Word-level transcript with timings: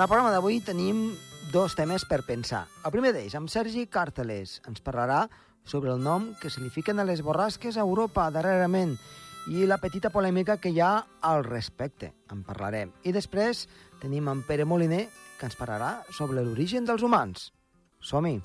En 0.00 0.04
el 0.04 0.08
programa 0.08 0.30
d'avui 0.32 0.62
tenim 0.64 1.10
dos 1.52 1.74
temes 1.76 2.06
per 2.08 2.22
pensar. 2.24 2.62
El 2.88 2.92
primer 2.94 3.10
d'ells, 3.12 3.34
amb 3.36 3.50
Sergi 3.52 3.82
Càrteles, 3.84 4.54
ens 4.64 4.80
parlarà 4.80 5.26
sobre 5.68 5.92
el 5.92 6.00
nom 6.00 6.30
que 6.40 6.48
se 6.48 6.62
li 6.64 6.72
fiquen 6.72 7.02
a 7.02 7.04
les 7.04 7.20
borrasques 7.20 7.76
a 7.76 7.84
Europa 7.84 8.30
darrerament 8.32 8.96
i 9.52 9.68
la 9.68 9.76
petita 9.76 10.08
polèmica 10.08 10.56
que 10.56 10.72
hi 10.72 10.80
ha 10.80 11.04
al 11.20 11.44
respecte. 11.44 12.14
En 12.32 12.40
parlarem. 12.48 12.96
I 13.04 13.12
després 13.12 13.66
tenim 14.00 14.32
en 14.32 14.40
Pere 14.48 14.64
Moliner, 14.64 15.04
que 15.36 15.50
ens 15.52 15.60
parlarà 15.60 15.98
sobre 16.16 16.40
l'origen 16.40 16.88
dels 16.88 17.04
humans. 17.04 17.50
Som-hi! 18.00 18.38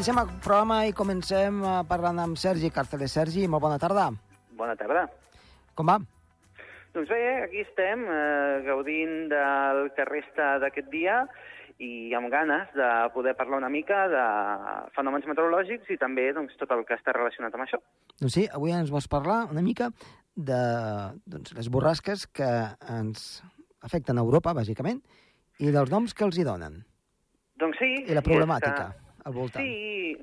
Iniciem 0.00 0.16
el 0.16 0.30
programa 0.40 0.76
i 0.88 0.94
comencem 0.96 1.58
eh, 1.60 1.70
parlant 1.84 2.16
amb 2.22 2.38
Sergi 2.40 2.70
Càrceles. 2.72 3.12
Sergi, 3.12 3.42
molt 3.52 3.60
bona 3.60 3.76
tarda. 3.76 4.06
Bona 4.56 4.72
tarda. 4.72 5.02
Com 5.76 5.90
va? 5.90 5.98
Doncs 6.94 7.10
bé, 7.12 7.18
aquí 7.42 7.60
estem, 7.60 8.06
eh, 8.08 8.62
gaudint 8.64 9.12
del 9.28 9.80
que 9.92 10.06
resta 10.08 10.54
d'aquest 10.62 10.88
dia 10.88 11.18
i 11.84 12.14
amb 12.16 12.32
ganes 12.32 12.72
de 12.78 12.86
poder 13.12 13.34
parlar 13.36 13.58
una 13.60 13.68
mica 13.68 14.06
de 14.08 14.22
fenòmens 14.96 15.28
meteorològics 15.28 15.92
i 15.92 15.98
també 16.00 16.30
doncs, 16.32 16.56
tot 16.56 16.72
el 16.72 16.86
que 16.88 16.96
està 16.96 17.12
relacionat 17.18 17.60
amb 17.60 17.66
això. 17.66 17.82
Doncs 18.24 18.38
sí, 18.38 18.46
avui 18.48 18.72
ens 18.72 18.88
vols 18.96 19.10
parlar 19.18 19.42
una 19.52 19.66
mica 19.68 19.90
de 20.32 20.62
doncs, 21.28 21.52
les 21.60 21.68
borrasques 21.68 22.24
que 22.40 22.48
ens 22.96 23.28
afecten 23.84 24.16
a 24.16 24.24
Europa, 24.24 24.56
bàsicament, 24.56 25.04
i 25.60 25.68
dels 25.76 25.92
noms 25.92 26.16
que 26.16 26.24
els 26.24 26.40
hi 26.40 26.48
donen. 26.48 26.86
Doncs 27.60 27.84
sí. 27.84 27.92
I 28.08 28.16
la 28.16 28.24
problemàtica 28.24 28.88
al 29.24 29.34
voltant. 29.34 29.64
Sí, 29.64 30.16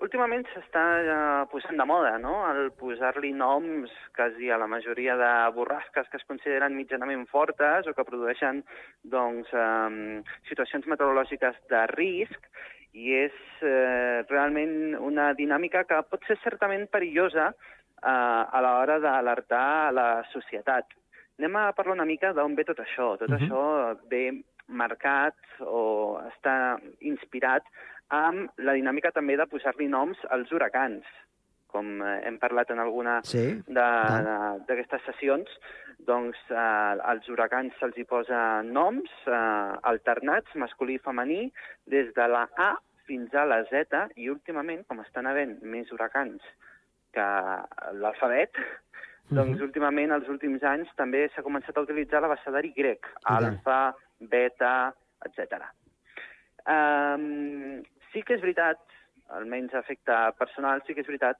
últimament 0.00 0.44
s'està 0.52 0.84
uh, 1.00 1.46
posant 1.52 1.78
de 1.78 1.86
moda, 1.88 2.16
no?, 2.22 2.34
el 2.50 2.70
posar-li 2.78 3.32
noms 3.36 3.92
quasi 4.16 4.50
a 4.50 4.58
la 4.60 4.68
majoria 4.70 5.16
de 5.20 5.30
borrasques 5.56 6.08
que 6.10 6.20
es 6.20 6.26
consideren 6.28 6.76
mitjanament 6.76 7.26
fortes 7.30 7.86
o 7.86 7.94
que 7.96 8.06
produeixen, 8.08 8.62
doncs, 9.02 9.50
um, 9.54 10.20
situacions 10.50 10.88
meteorològiques 10.90 11.58
de 11.72 11.84
risc, 11.94 12.50
i 12.92 13.14
és 13.14 13.36
uh, 13.62 14.26
realment 14.30 14.96
una 14.98 15.30
dinàmica 15.38 15.84
que 15.86 16.00
pot 16.10 16.24
ser 16.26 16.38
certament 16.42 16.88
perillosa 16.90 17.52
uh, 17.52 18.08
a 18.10 18.62
l'hora 18.64 18.98
d'alertar 19.02 19.92
la 19.94 20.08
societat. 20.32 20.90
Anem 21.38 21.56
a 21.56 21.70
parlar 21.72 21.94
una 21.96 22.08
mica 22.08 22.34
d'on 22.36 22.56
ve 22.58 22.66
tot 22.68 22.82
això. 22.82 23.14
Tot 23.16 23.30
uh 23.30 23.36
-huh. 23.36 23.40
això 23.40 23.62
ve 24.10 24.42
marcat 24.68 25.36
o 25.60 26.20
està 26.30 26.78
inspirat 27.00 27.64
amb 28.10 28.62
la 28.66 28.74
dinàmica 28.74 29.12
també 29.14 29.36
de 29.38 29.46
posar-li 29.50 29.88
noms 29.88 30.18
als 30.34 30.50
huracans, 30.52 31.06
com 31.70 32.00
eh, 32.02 32.16
hem 32.26 32.38
parlat 32.42 32.72
en 32.74 32.82
alguna 32.82 33.20
sí, 33.26 33.44
d'aquestes 33.70 35.04
sessions, 35.06 35.50
doncs 36.06 36.38
eh, 36.50 37.10
als 37.12 37.28
huracans 37.30 37.76
se'ls 37.78 37.98
hi 37.98 38.06
posa 38.08 38.40
noms 38.66 39.10
eh, 39.26 39.90
alternats, 39.92 40.54
masculí 40.58 40.98
i 40.98 41.04
femení, 41.04 41.44
des 41.86 42.10
de 42.16 42.26
la 42.30 42.46
A 42.58 42.72
fins 43.06 43.34
a 43.34 43.46
la 43.46 43.62
Z, 43.70 44.04
i 44.18 44.30
últimament, 44.30 44.84
com 44.88 45.02
estan 45.02 45.26
havent 45.30 45.56
més 45.62 45.90
huracans 45.94 46.42
que 47.14 47.26
l'alfabet, 48.02 48.54
uh 48.58 48.62
-huh. 48.62 49.36
doncs 49.38 49.62
últimament, 49.62 50.12
els 50.12 50.28
últims 50.28 50.62
anys, 50.62 50.88
també 50.96 51.28
s'ha 51.28 51.42
començat 51.42 51.76
a 51.76 51.86
utilitzar 51.86 52.20
l'abecedari 52.22 52.72
grec, 52.76 53.06
alfa, 53.24 53.94
beta, 54.20 54.94
etc. 55.26 55.64
Um, 56.66 57.82
Sí 58.12 58.24
que 58.26 58.36
és 58.36 58.42
veritat, 58.42 58.80
almenys 59.36 59.74
a 59.74 59.84
efecte 59.84 60.16
personal, 60.38 60.82
sí 60.86 60.94
que 60.94 61.04
és 61.04 61.10
veritat 61.10 61.38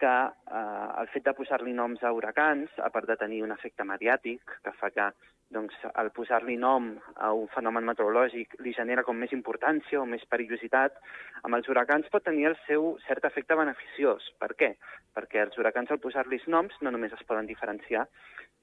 que 0.00 0.12
eh, 0.12 0.88
el 1.00 1.08
fet 1.12 1.24
de 1.24 1.32
posar-li 1.36 1.72
noms 1.76 2.02
a 2.04 2.12
huracans, 2.12 2.72
a 2.84 2.90
part 2.92 3.08
de 3.08 3.16
tenir 3.20 3.42
un 3.44 3.54
efecte 3.54 3.84
mediàtic, 3.88 4.58
que 4.64 4.72
fa 4.76 4.90
que 4.92 5.08
doncs, 5.54 5.76
el 6.02 6.10
posar-li 6.10 6.56
nom 6.58 6.88
a 7.22 7.30
un 7.36 7.46
fenomen 7.52 7.86
meteorològic 7.86 8.56
li 8.66 8.72
genera 8.76 9.04
com 9.06 9.18
més 9.18 9.32
importància 9.36 10.00
o 10.00 10.06
més 10.08 10.24
perillositat, 10.30 10.96
amb 11.44 11.58
els 11.58 11.68
huracans 11.70 12.08
pot 12.12 12.24
tenir 12.26 12.48
el 12.50 12.58
seu 12.66 12.96
cert 13.06 13.28
efecte 13.28 13.58
beneficiós. 13.58 14.26
Per 14.42 14.52
què? 14.58 14.72
Perquè 15.16 15.44
els 15.46 15.56
huracans, 15.58 15.92
al 15.92 16.02
posar-los 16.02 16.48
noms, 16.52 16.74
no 16.82 16.92
només 16.92 17.14
es 17.14 17.22
poden 17.28 17.46
diferenciar, 17.46 18.08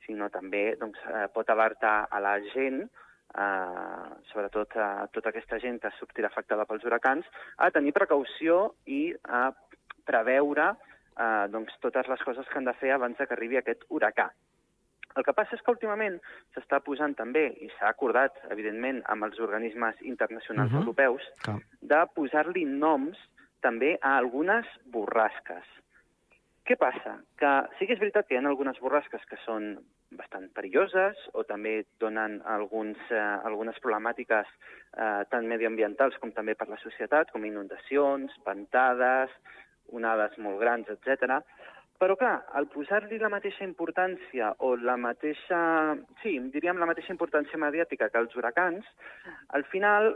sinó 0.05 0.29
també 0.29 0.73
doncs, 0.81 0.99
eh, 1.07 1.27
pot 1.33 1.49
alertar 1.49 2.03
a 2.11 2.19
la 2.19 2.35
gent 2.51 2.83
eh, 3.37 4.07
sobretot 4.31 4.77
a 4.77 5.07
tota 5.13 5.29
aquesta 5.33 5.59
gent 5.59 5.79
que 5.81 5.91
sortirà 5.97 6.29
afectada 6.29 6.65
pels 6.69 6.85
huracans, 6.85 7.27
a 7.57 7.71
tenir 7.71 7.93
precaució 7.95 8.73
i 8.85 9.13
a 9.23 9.49
preveure 10.07 10.73
eh, 10.73 11.45
doncs, 11.53 11.75
totes 11.81 12.09
les 12.11 12.23
coses 12.25 12.47
que 12.47 12.59
han 12.59 12.69
de 12.69 12.77
fer 12.79 12.93
abans 12.93 13.17
que 13.17 13.33
arribi 13.35 13.59
aquest 13.59 13.85
huracà. 13.89 14.31
El 15.13 15.25
que 15.25 15.35
passa 15.37 15.53
és 15.53 15.61
que 15.61 15.73
últimament 15.73 16.15
s'està 16.55 16.79
posant 16.81 17.13
també, 17.13 17.45
i 17.61 17.69
s'ha 17.75 17.91
acordat, 17.91 18.39
evidentment, 18.53 19.03
amb 19.13 19.27
els 19.27 19.37
organismes 19.39 19.99
internacionals 20.01 20.71
uh 20.71 20.77
-huh. 20.77 20.81
europeus, 20.81 21.21
Clar. 21.43 21.59
de 21.81 22.01
posar-li 22.15 22.65
noms 22.65 23.17
també 23.61 23.97
a 24.01 24.17
algunes 24.17 24.65
borrasques. 24.85 25.65
Què 26.65 26.77
passa? 26.77 27.17
Que 27.37 27.51
sí 27.77 27.85
que 27.85 27.93
és 27.93 27.99
veritat 27.99 28.27
que 28.27 28.35
hi 28.35 28.37
ha 28.37 28.47
algunes 28.47 28.79
borrasques 28.79 29.23
que 29.25 29.37
són 29.45 29.77
bastant 30.17 30.49
perilloses 30.55 31.19
o 31.33 31.43
també 31.47 31.83
donen 32.01 32.39
alguns, 32.55 32.99
eh, 33.11 33.19
algunes 33.49 33.79
problemàtiques 33.83 34.47
eh, 34.47 35.23
tant 35.31 35.47
mediambientals 35.49 36.17
com 36.21 36.31
també 36.31 36.55
per 36.55 36.69
la 36.69 36.79
societat, 36.81 37.31
com 37.31 37.45
inundacions, 37.45 38.33
ventades, 38.45 39.31
onades 39.91 40.37
molt 40.37 40.59
grans, 40.61 40.89
etc. 40.89 41.39
Però, 42.01 42.17
clar, 42.19 42.35
al 42.57 42.67
posar-li 42.73 43.19
la 43.21 43.31
mateixa 43.31 43.63
importància 43.63 44.53
o 44.65 44.73
la 44.75 44.97
mateixa... 44.97 45.59
Sí, 46.23 46.35
diríem 46.55 46.81
la 46.81 46.89
mateixa 46.89 47.13
importància 47.13 47.59
mediàtica 47.61 48.09
que 48.09 48.19
els 48.19 48.35
huracans, 48.35 48.87
al 49.55 49.63
final 49.71 50.15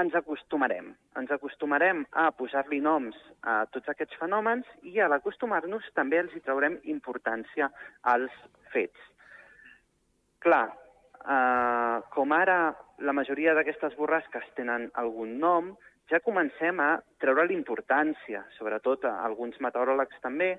ens 0.00 0.14
acostumarem. 0.16 0.92
Ens 1.20 1.30
acostumarem 1.34 2.04
a 2.16 2.30
posar-li 2.36 2.80
noms 2.80 3.16
a 3.42 3.62
tots 3.74 3.92
aquests 3.92 4.16
fenòmens 4.20 4.68
i 4.88 5.00
a 5.00 5.08
l'acostumar-nos 5.12 5.88
també 5.98 6.22
els 6.22 6.34
hi 6.34 6.40
traurem 6.44 6.78
importància 6.94 7.68
als 8.14 8.32
fets. 8.72 8.98
Clar, 10.42 10.68
eh, 10.72 11.98
com 12.14 12.32
ara 12.32 12.74
la 12.98 13.12
majoria 13.12 13.54
d'aquestes 13.54 13.96
borrasques 13.98 14.48
tenen 14.56 14.88
algun 14.94 15.38
nom, 15.38 15.74
ja 16.10 16.20
comencem 16.20 16.80
a 16.80 17.00
treure 17.22 17.46
l'importància, 17.46 18.42
sobretot 18.58 19.04
a 19.08 19.18
alguns 19.24 19.58
meteoròlegs 19.60 20.18
també, 20.24 20.56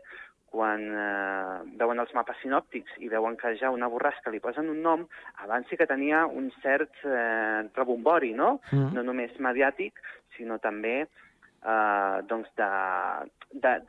quan 0.53 0.83
eh, 0.85 1.57
veuen 1.79 2.01
els 2.03 2.13
mapes 2.13 2.37
sinòptics 2.43 2.99
i 3.01 3.09
veuen 3.09 3.35
que 3.39 3.55
ja 3.57 3.71
una 3.73 3.89
borrasca 3.89 4.29
li 4.29 4.41
posen 4.43 4.69
un 4.69 4.83
nom, 4.85 5.07
abans 5.41 5.65
sí 5.69 5.79
que 5.79 5.89
tenia 5.89 6.27
un 6.29 6.51
cert 6.61 7.01
eh, 7.09 7.65
rebombori, 7.73 8.33
no? 8.37 8.59
Mm. 8.69 8.93
No 8.93 9.05
només 9.09 9.39
mediàtic, 9.41 9.97
sinó 10.37 10.59
també 10.61 10.95
eh, 11.01 12.17
doncs 12.29 12.53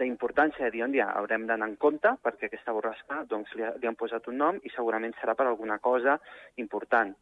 d'importància 0.00 0.64
de, 0.64 0.70
de 0.70 0.76
dir, 0.78 0.84
on 0.86 0.97
ja 0.97 1.10
haurem 1.19 1.44
d'anar 1.50 1.69
en 1.72 1.76
compte 1.80 2.16
perquè 2.24 2.48
aquesta 2.48 2.72
borrasca 2.76 3.24
doncs, 3.28 3.53
li, 3.58 3.69
li 3.82 3.91
han 3.91 4.00
posat 4.00 4.32
un 4.32 4.41
nom 4.41 4.60
i 4.62 4.72
segurament 4.72 5.14
serà 5.20 5.36
per 5.36 5.48
alguna 5.50 5.78
cosa 5.84 6.16
important 6.60 7.12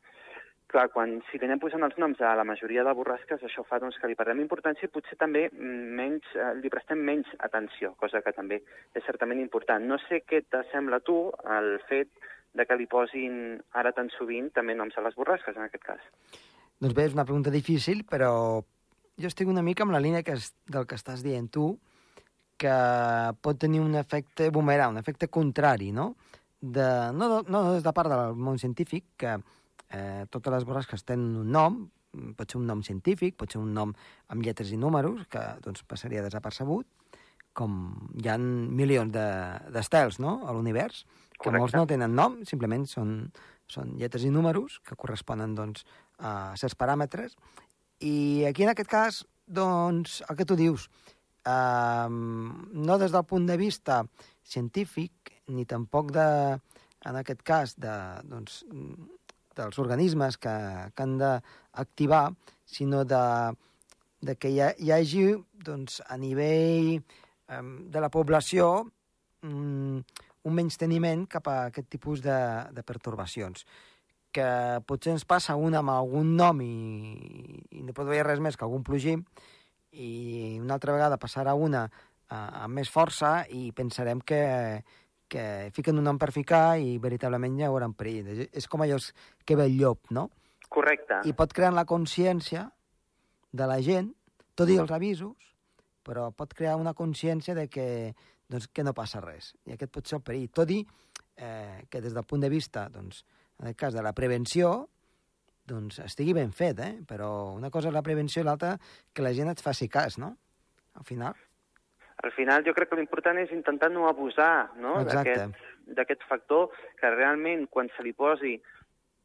clar, 0.73 0.89
quan 0.95 1.19
si 1.29 1.39
li 1.39 1.47
anem 1.47 1.61
posant 1.63 1.85
els 1.87 1.99
noms 2.01 2.21
a 2.25 2.33
la 2.39 2.47
majoria 2.49 2.83
de 2.87 2.95
borrasques, 2.97 3.45
això 3.45 3.65
fa 3.69 3.79
doncs, 3.83 3.99
que 4.01 4.09
li 4.11 4.17
perdem 4.19 4.41
importància 4.43 4.89
i 4.89 4.93
potser 4.93 5.19
també 5.21 5.47
menys, 5.53 6.27
eh, 6.35 6.53
li 6.59 6.73
prestem 6.73 7.03
menys 7.05 7.31
atenció, 7.47 7.93
cosa 8.01 8.23
que 8.25 8.35
també 8.35 8.63
és 8.95 9.05
certament 9.07 9.41
important. 9.41 9.85
No 9.85 10.01
sé 10.09 10.23
què 10.27 10.43
t'assembla 10.49 11.03
tu 11.05 11.19
el 11.59 11.77
fet 11.89 12.11
de 12.53 12.67
que 12.69 12.77
li 12.77 12.89
posin 12.91 13.61
ara 13.79 13.95
tan 13.97 14.11
sovint 14.17 14.51
també 14.57 14.75
noms 14.77 14.97
a 14.97 15.05
les 15.05 15.17
borrasques, 15.17 15.57
en 15.57 15.69
aquest 15.69 15.85
cas. 15.85 16.11
Doncs 16.83 16.97
bé, 16.97 17.07
és 17.07 17.17
una 17.17 17.25
pregunta 17.29 17.53
difícil, 17.55 18.05
però 18.09 18.33
jo 19.21 19.31
estic 19.31 19.49
una 19.49 19.63
mica 19.63 19.87
amb 19.87 19.95
la 19.95 20.03
línia 20.03 20.25
que 20.27 20.37
és, 20.37 20.53
del 20.69 20.89
que 20.89 20.99
estàs 20.99 21.23
dient 21.25 21.49
tu, 21.53 21.71
que 22.63 22.75
pot 23.43 23.59
tenir 23.59 23.81
un 23.83 23.97
efecte 23.99 24.51
boomerang, 24.51 24.97
un 24.97 25.03
efecte 25.03 25.29
contrari, 25.29 25.91
no? 25.93 26.15
De, 26.61 26.87
no, 27.17 27.43
no 27.43 27.63
des 27.73 27.83
de 27.83 27.93
part 27.95 28.11
del 28.13 28.37
món 28.39 28.61
científic, 28.63 29.09
que 29.19 29.37
eh, 29.93 30.25
totes 30.31 30.55
les 30.55 30.67
borrasques 30.69 31.05
tenen 31.05 31.37
un 31.43 31.53
nom, 31.55 31.79
pot 32.37 32.51
ser 32.51 32.59
un 32.61 32.67
nom 32.69 32.83
científic, 32.85 33.37
pot 33.41 33.53
ser 33.53 33.61
un 33.61 33.73
nom 33.77 33.95
amb 34.33 34.45
lletres 34.45 34.73
i 34.73 34.81
números, 34.81 35.25
que 35.33 35.43
doncs, 35.65 35.85
passaria 35.89 36.25
desapercebut, 36.25 36.89
com 37.57 37.73
hi 38.17 38.29
ha 38.33 38.39
milions 38.41 39.13
d'estels 39.13 40.19
de, 40.19 40.25
no? 40.25 40.39
a 40.49 40.55
l'univers, 40.57 41.05
que 41.33 41.49
Correcte. 41.49 41.61
molts 41.61 41.77
no 41.77 41.87
tenen 41.89 42.15
nom, 42.17 42.39
simplement 42.49 42.87
són, 42.89 43.17
són 43.69 43.97
lletres 44.01 44.25
i 44.25 44.33
números 44.33 44.81
que 44.87 44.97
corresponen 44.99 45.57
doncs, 45.59 45.85
a 46.19 46.55
certs 46.61 46.79
paràmetres. 46.79 47.37
I 48.01 48.45
aquí, 48.49 48.65
en 48.65 48.73
aquest 48.73 48.91
cas, 48.91 49.23
doncs, 49.47 50.21
el 50.29 50.39
que 50.39 50.47
tu 50.49 50.57
dius, 50.59 50.89
eh, 51.45 52.09
no 52.09 52.99
des 52.99 53.13
del 53.13 53.27
punt 53.29 53.49
de 53.49 53.59
vista 53.61 54.03
científic, 54.43 55.33
ni 55.53 55.67
tampoc 55.69 56.13
de, 56.15 56.29
en 57.09 57.19
aquest 57.19 57.43
cas, 57.47 57.77
de, 57.81 57.95
doncs, 58.29 58.63
dels 59.57 59.79
organismes 59.83 60.39
que, 60.41 60.55
que 60.95 61.05
han 61.05 61.19
d'activar, 61.21 62.25
sinó 62.65 63.05
de, 63.05 63.23
de 64.21 64.37
que 64.37 64.51
hi, 64.53 64.61
ha, 64.65 64.73
hi 64.79 64.93
hagi 64.95 65.25
doncs, 65.67 66.01
a 66.09 66.19
nivell 66.19 66.95
eh, 66.97 67.63
de 67.93 68.03
la 68.03 68.11
població 68.13 68.69
mm, 69.43 70.21
un 70.43 70.55
menys 70.57 70.79
teniment 70.81 71.27
cap 71.31 71.49
a 71.49 71.57
aquest 71.71 71.89
tipus 71.93 72.23
de, 72.25 72.39
de 72.75 72.85
pertorbacions. 72.87 73.67
Que 74.33 74.47
potser 74.89 75.13
ens 75.13 75.27
passa 75.29 75.59
una 75.61 75.83
amb 75.83 75.93
algun 75.93 76.33
nom 76.39 76.63
i, 76.65 76.73
i 77.71 77.83
no 77.85 77.95
pot 77.95 78.09
veure 78.09 78.31
res 78.31 78.41
més 78.41 78.57
que 78.57 78.65
algun 78.67 78.85
plogim, 78.87 79.27
i 79.93 80.57
una 80.59 80.79
altra 80.79 80.95
vegada 80.97 81.21
passarà 81.21 81.53
una 81.53 81.85
uh, 81.85 82.65
amb 82.65 82.81
més 82.81 82.89
força 82.91 83.43
i 83.53 83.71
pensarem 83.77 84.23
que, 84.25 84.41
que 85.33 85.71
fiquen 85.73 85.99
un 86.01 86.07
nom 86.09 86.19
per 86.21 86.31
ficar 86.35 86.77
i 86.81 86.99
veritablement 87.03 87.57
hi 87.59 87.67
haurà 87.67 87.89
un 87.89 87.97
perill. 87.97 88.47
És 88.53 88.69
com 88.69 88.85
allò 88.85 88.99
que 89.45 89.57
ve 89.59 89.69
el 89.71 89.79
llop, 89.79 90.11
no? 90.13 90.29
Correcte. 90.73 91.23
I 91.29 91.35
pot 91.37 91.53
crear 91.57 91.73
la 91.77 91.87
consciència 91.89 92.67
de 93.53 93.69
la 93.69 93.79
gent, 93.85 94.13
tot 94.57 94.71
i 94.73 94.79
els 94.81 94.93
avisos, 94.93 95.53
però 96.05 96.31
pot 96.37 96.55
crear 96.57 96.77
una 96.81 96.95
consciència 96.99 97.55
de 97.57 97.69
que, 97.73 97.87
doncs, 98.51 98.69
que 98.73 98.85
no 98.85 98.95
passa 98.97 99.21
res. 99.25 99.53
I 99.69 99.77
aquest 99.77 99.93
pot 99.93 100.09
ser 100.09 100.19
el 100.19 100.25
perill. 100.27 100.49
Tot 100.53 100.73
i 100.73 100.81
eh, 101.37 101.85
que 101.91 102.01
des 102.01 102.17
del 102.17 102.27
punt 102.29 102.43
de 102.45 102.51
vista, 102.53 102.89
doncs, 102.93 103.25
en 103.61 103.71
el 103.71 103.77
cas 103.79 103.95
de 103.95 104.03
la 104.05 104.15
prevenció, 104.17 104.73
doncs 105.69 106.01
estigui 106.03 106.35
ben 106.37 106.53
fet, 106.57 106.81
eh? 106.83 106.93
Però 107.09 107.53
una 107.55 107.71
cosa 107.71 107.91
és 107.91 107.95
la 107.95 108.05
prevenció 108.05 108.43
i 108.43 108.49
l'altra 108.49 108.75
que 109.13 109.25
la 109.25 109.33
gent 109.37 109.53
et 109.53 109.63
faci 109.63 109.89
cas, 109.89 110.19
no? 110.19 110.35
Al 110.99 111.09
final. 111.09 111.37
Al 112.23 112.33
final 112.33 112.65
jo 112.65 112.75
crec 112.75 112.91
que 112.91 112.99
l'important 113.01 113.39
és 113.43 113.51
intentar 113.55 113.91
no 113.91 114.07
abusar 114.09 114.71
no? 114.79 115.01
d'aquest 115.05 116.23
factor 116.29 116.71
que 117.01 117.11
realment 117.11 117.67
quan 117.71 117.91
se 117.97 118.05
li 118.07 118.13
posi 118.15 118.55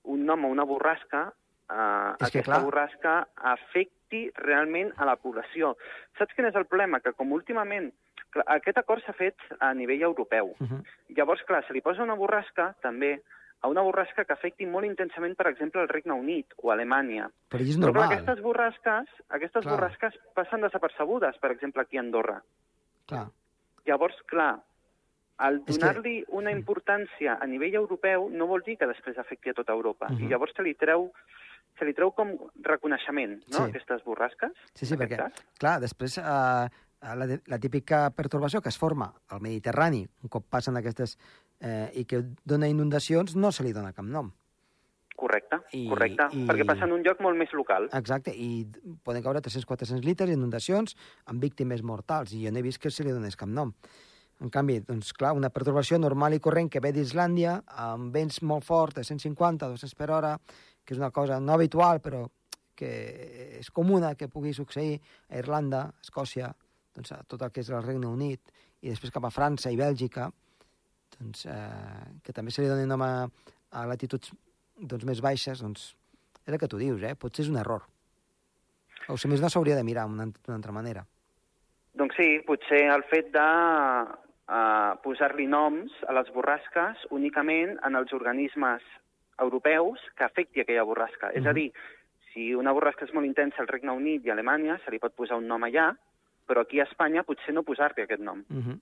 un 0.09 0.25
nom 0.25 0.45
a 0.45 0.49
una 0.49 0.65
borrasca, 0.65 1.27
eh, 1.69 2.09
aquesta 2.17 2.41
clar... 2.47 2.63
borrasca 2.65 3.15
afecti 3.53 4.25
realment 4.41 4.93
a 4.97 5.05
la 5.05 5.17
població. 5.21 5.75
Saps 6.17 6.33
quin 6.33 6.49
és 6.49 6.55
el 6.55 6.65
problema? 6.65 7.01
Que 7.03 7.13
com 7.13 7.35
últimament 7.35 7.91
aquest 8.45 8.77
acord 8.77 9.03
s'ha 9.05 9.15
fet 9.17 9.37
a 9.59 9.73
nivell 9.73 10.03
europeu. 10.09 10.53
Uh 10.59 10.67
-huh. 10.67 10.83
Llavors, 11.15 11.43
clar, 11.43 11.65
se 11.65 11.73
li 11.73 11.81
posa 11.81 12.03
una 12.03 12.15
borrasca 12.15 12.75
també 12.81 13.21
a 13.61 13.67
una 13.67 13.81
borrasca 13.81 14.25
que 14.25 14.33
afecti 14.33 14.65
molt 14.65 14.85
intensament, 14.85 15.35
per 15.35 15.47
exemple, 15.47 15.81
el 15.81 15.89
Regne 15.89 16.13
Unit 16.13 16.53
o 16.57 16.71
Alemanya. 16.71 17.29
Però 17.49 17.61
és 17.61 17.77
normal. 17.77 18.03
Però 18.03 18.07
clar, 18.07 18.19
aquestes 18.19 18.43
borrasques, 18.43 19.07
aquestes 19.29 19.63
clar. 19.63 19.73
borrasques 19.73 20.19
passen 20.33 20.61
desapercebudes, 20.61 21.37
per 21.39 21.51
exemple, 21.51 21.81
aquí 21.81 21.97
a 21.97 22.01
Andorra. 22.01 22.41
Clar. 23.07 23.27
Llavors, 23.87 24.17
clar, 24.27 24.53
al 25.37 25.61
donar-li 25.65 26.21
que... 26.23 26.31
una 26.35 26.51
importància 26.51 27.37
a 27.39 27.47
nivell 27.47 27.77
europeu 27.79 28.27
no 28.33 28.49
vol 28.49 28.65
dir 28.65 28.77
que 28.79 28.89
després 28.89 29.19
afecti 29.21 29.53
a 29.53 29.57
tota 29.57 29.73
Europa. 29.73 30.07
Uh 30.09 30.17
-huh. 30.17 30.25
I 30.25 30.29
llavors 30.31 30.53
se 30.55 30.63
li 30.63 30.73
treu 30.75 31.11
se 31.77 31.85
li 31.85 31.93
treu 31.93 32.11
com 32.11 32.31
reconeixement, 32.63 33.37
no?, 33.51 33.57
sí. 33.57 33.69
aquestes 33.69 34.03
borrasques. 34.03 34.51
Sí, 34.73 34.85
sí, 34.85 34.95
perquè, 34.95 35.17
cas. 35.17 35.43
clar, 35.59 35.79
després 35.79 36.17
eh, 36.17 36.23
la, 36.23 37.27
la 37.45 37.59
típica 37.59 38.09
pertorbació 38.09 38.61
que 38.61 38.69
es 38.69 38.77
forma 38.77 39.13
al 39.29 39.41
Mediterrani, 39.41 40.07
un 40.23 40.29
cop 40.29 40.47
passen 40.49 40.77
aquestes 40.77 41.17
eh, 41.59 41.91
i 41.93 42.05
que 42.05 42.23
dona 42.43 42.67
inundacions, 42.67 43.35
no 43.35 43.51
se 43.51 43.63
li 43.63 43.73
dona 43.73 43.93
cap 43.93 44.05
nom. 44.05 44.31
Correcte, 45.17 45.57
I, 45.73 45.87
correcte, 45.89 46.27
i... 46.37 46.43
perquè 46.45 46.65
passa 46.69 46.85
en 46.85 46.91
un 46.93 47.01
lloc 47.01 47.23
molt 47.25 47.39
més 47.39 47.49
local. 47.57 47.87
Exacte, 47.97 48.29
i 48.29 48.67
poden 49.01 49.23
caure 49.25 49.41
300-400 49.41 50.05
litres 50.05 50.29
d'inundacions 50.29 50.93
amb 51.31 51.41
víctimes 51.41 51.81
mortals, 51.81 52.35
i 52.37 52.43
jo 52.43 52.53
no 52.53 52.61
he 52.61 52.65
vist 52.67 52.77
que 52.83 52.91
se 52.93 53.05
li 53.05 53.15
donés 53.15 53.39
cap 53.39 53.49
nom. 53.49 53.73
En 54.45 54.53
canvi, 54.53 54.77
doncs, 54.85 55.09
clar, 55.17 55.33
una 55.33 55.49
perturbació 55.49 55.97
normal 55.97 56.37
i 56.37 56.41
corrent 56.43 56.69
que 56.69 56.83
ve 56.85 56.93
d'Islàndia, 56.93 57.57
amb 57.87 58.13
vents 58.13 58.43
molt 58.45 58.67
forts, 58.69 58.99
de 58.99 59.07
150, 59.09 59.71
200 59.73 59.97
per 59.97 60.11
hora, 60.13 60.35
que 60.85 60.93
és 60.93 61.01
una 61.01 61.09
cosa 61.09 61.41
no 61.41 61.57
habitual, 61.57 61.97
però 62.05 62.27
que 62.77 62.93
és 63.57 63.73
comuna 63.73 64.13
que 64.13 64.29
pugui 64.29 64.53
succeir 64.53 64.99
a 65.31 65.41
Irlanda, 65.41 65.87
a 65.89 66.05
Escòcia, 66.05 66.53
doncs, 66.93 67.15
a 67.17 67.23
tot 67.25 67.41
el 67.41 67.49
que 67.55 67.65
és 67.65 67.73
el 67.73 67.81
Regne 67.81 68.05
Unit, 68.05 68.53
i 68.85 68.93
després 68.93 69.13
cap 69.15 69.25
a 69.25 69.33
França 69.33 69.73
i 69.73 69.81
Bèlgica, 69.81 70.29
doncs, 71.17 71.47
eh, 71.49 72.19
que 72.21 72.37
també 72.37 72.53
se 72.53 72.61
li 72.61 72.69
doni 72.69 72.85
nom 72.85 73.01
a, 73.01 73.25
a 73.73 73.87
latituds 73.89 74.29
doncs, 74.77 75.05
més 75.05 75.21
baixes, 75.21 75.61
doncs, 75.61 75.91
és 76.45 76.53
el 76.53 76.59
que 76.59 76.69
tu 76.69 76.79
dius, 76.79 77.01
eh? 77.03 77.15
potser 77.19 77.45
és 77.45 77.51
un 77.51 77.59
error. 77.59 77.83
O 79.09 79.17
si 79.17 79.29
més 79.31 79.41
no 79.41 79.49
s'hauria 79.49 79.75
de 79.77 79.85
mirar 79.87 80.07
d'una 80.07 80.55
altra 80.55 80.75
manera. 80.75 81.03
Doncs 81.97 82.15
sí, 82.19 82.27
potser 82.45 82.83
el 82.93 83.03
fet 83.09 83.31
de 83.33 83.45
uh, 83.47 84.95
posar-li 85.03 85.47
noms 85.49 85.93
a 86.07 86.15
les 86.17 86.29
borrasques 86.35 87.05
únicament 87.15 87.77
en 87.87 87.97
els 87.99 88.13
organismes 88.13 88.83
europeus 89.41 90.01
que 90.17 90.25
afecti 90.27 90.61
aquella 90.61 90.83
borrasca. 90.83 91.27
Mm 91.27 91.31
-hmm. 91.31 91.39
És 91.39 91.45
a 91.47 91.53
dir, 91.53 91.71
si 92.33 92.53
una 92.55 92.73
borrasca 92.73 93.05
és 93.05 93.13
molt 93.13 93.25
intensa 93.25 93.61
al 93.61 93.67
Regne 93.67 93.91
Unit 93.91 94.25
i 94.25 94.29
a 94.29 94.33
Alemanya, 94.33 94.79
se 94.83 94.91
li 94.91 94.99
pot 94.99 95.15
posar 95.15 95.37
un 95.37 95.47
nom 95.47 95.63
allà, 95.63 95.95
però 96.47 96.61
aquí 96.61 96.79
a 96.79 96.83
Espanya 96.83 97.23
potser 97.23 97.53
no 97.53 97.63
posar-li 97.63 98.03
aquest 98.03 98.21
nom. 98.21 98.43
Mm 98.49 98.61
-hmm 98.61 98.79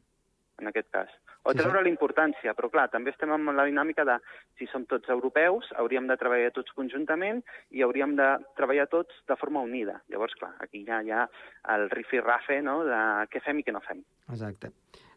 en 0.62 0.69
aquest 0.69 0.90
cas. 0.94 1.12
O 1.46 1.52
sí, 1.52 1.60
treure 1.60 1.81
sí. 1.81 1.86
la 1.86 1.92
importància, 1.92 2.54
però 2.57 2.69
clar, 2.74 2.88
també 2.94 3.12
estem 3.13 3.31
amb 3.36 3.52
la 3.54 3.68
dinàmica 3.68 4.06
de 4.07 4.16
si 4.57 4.68
som 4.72 4.88
tots 4.90 5.12
europeus, 5.13 5.68
hauríem 5.78 6.07
de 6.10 6.18
treballar 6.18 6.54
tots 6.56 6.74
conjuntament 6.78 7.44
i 7.75 7.84
hauríem 7.86 8.16
de 8.18 8.30
treballar 8.57 8.88
tots 8.92 9.19
de 9.30 9.38
forma 9.38 9.62
unida. 9.66 10.00
Llavors, 10.10 10.34
clar, 10.40 10.56
aquí 10.66 10.86
ja 10.88 11.02
hi 11.06 11.13
ha 11.13 11.28
el 11.75 11.90
rifi-rafe 11.94 12.62
no? 12.66 12.80
de 12.88 13.02
què 13.30 13.44
fem 13.46 13.62
i 13.62 13.68
què 13.68 13.75
no 13.75 13.84
fem. 13.86 14.02
Exacte. 14.31 14.74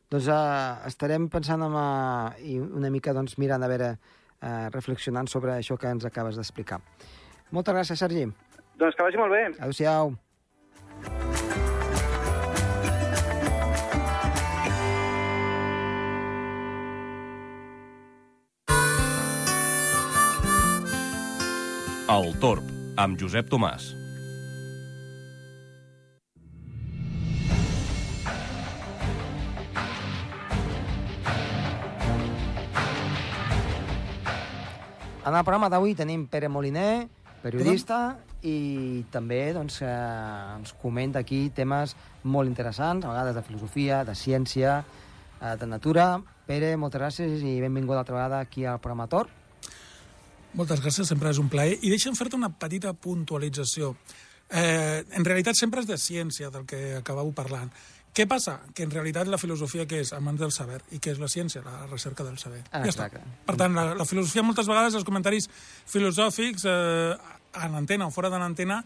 Doncs 0.08 0.28
uh, 0.32 0.84
estarem 0.88 1.28
pensant 1.32 1.64
en, 1.64 1.74
uh, 1.76 2.36
i 2.44 2.58
una 2.60 2.92
mica 2.92 3.12
doncs, 3.16 3.36
mirant 3.40 3.64
a 3.64 3.72
veure, 3.72 3.90
uh, 3.96 4.68
reflexionant 4.74 5.28
sobre 5.28 5.56
això 5.56 5.76
que 5.80 5.92
ens 5.92 6.08
acabes 6.08 6.40
d'explicar. 6.40 6.80
Moltes 7.56 7.76
gràcies, 7.76 8.00
Sergi. 8.04 8.24
Doncs 8.78 8.96
que 8.96 9.04
vagi 9.04 9.20
molt 9.20 9.32
bé. 9.32 9.44
Adéu-siau. 9.58 10.16
El 22.08 22.30
Torb, 22.40 22.64
amb 22.96 23.18
Josep 23.20 23.50
Tomàs. 23.52 23.90
En 35.20 35.36
el 35.36 35.44
programa 35.44 35.68
d'avui 35.68 35.92
tenim 35.92 36.24
Pere 36.32 36.48
Moliner, 36.48 37.10
periodista, 37.42 38.16
i 38.40 39.04
també 39.12 39.42
doncs, 39.52 39.82
eh, 39.84 39.92
ens 40.56 40.72
comenta 40.80 41.20
aquí 41.20 41.50
temes 41.52 41.92
molt 42.24 42.48
interessants, 42.48 43.04
a 43.04 43.12
vegades 43.12 43.36
de 43.36 43.42
filosofia, 43.50 44.00
de 44.08 44.16
ciència, 44.16 44.78
eh, 45.42 45.56
de 45.60 45.68
natura. 45.68 46.22
Pere, 46.48 46.72
moltes 46.80 47.02
gràcies 47.02 47.44
i 47.44 47.60
benvingut 47.60 48.00
altra 48.00 48.16
vegada 48.16 48.40
aquí 48.40 48.64
al 48.64 48.80
programa 48.80 49.12
Torb. 49.12 49.28
Moltes 50.54 50.80
gràcies, 50.80 51.08
sempre 51.08 51.30
és 51.30 51.38
un 51.38 51.50
plaer. 51.52 51.76
I 51.82 51.90
deixa'm 51.92 52.16
fer-te 52.16 52.36
una 52.36 52.50
petita 52.50 52.94
puntualització. 52.94 53.94
Eh, 54.48 55.04
en 55.12 55.24
realitat 55.24 55.58
sempre 55.58 55.82
és 55.84 55.88
de 55.88 55.98
ciència 56.00 56.50
del 56.50 56.64
que 56.66 56.96
acabeu 56.96 57.32
parlant. 57.36 57.70
Què 58.16 58.24
passa? 58.26 58.56
Que 58.74 58.86
en 58.86 58.90
realitat 58.90 59.28
la 59.28 59.38
filosofia 59.38 59.84
què 59.86 60.00
és? 60.02 60.12
Amants 60.16 60.40
del 60.40 60.52
saber. 60.54 60.80
I 60.96 60.98
què 60.98 61.12
és 61.12 61.20
la 61.20 61.28
ciència? 61.28 61.62
La 61.62 61.86
recerca 61.86 62.24
del 62.24 62.38
saber. 62.40 62.62
Ah, 62.72 62.80
ja 62.82 62.94
està. 62.94 63.10
Per 63.46 63.56
tant, 63.60 63.76
la, 63.76 63.92
la 63.94 64.06
filosofia 64.08 64.42
moltes 64.42 64.66
vegades, 64.66 64.96
els 64.98 65.06
comentaris 65.06 65.46
filosòfics, 65.86 66.64
eh, 66.64 67.36
en 67.62 67.76
antena 67.78 68.08
o 68.08 68.14
fora 68.14 68.32
de 68.32 68.40
l'antena, 68.40 68.80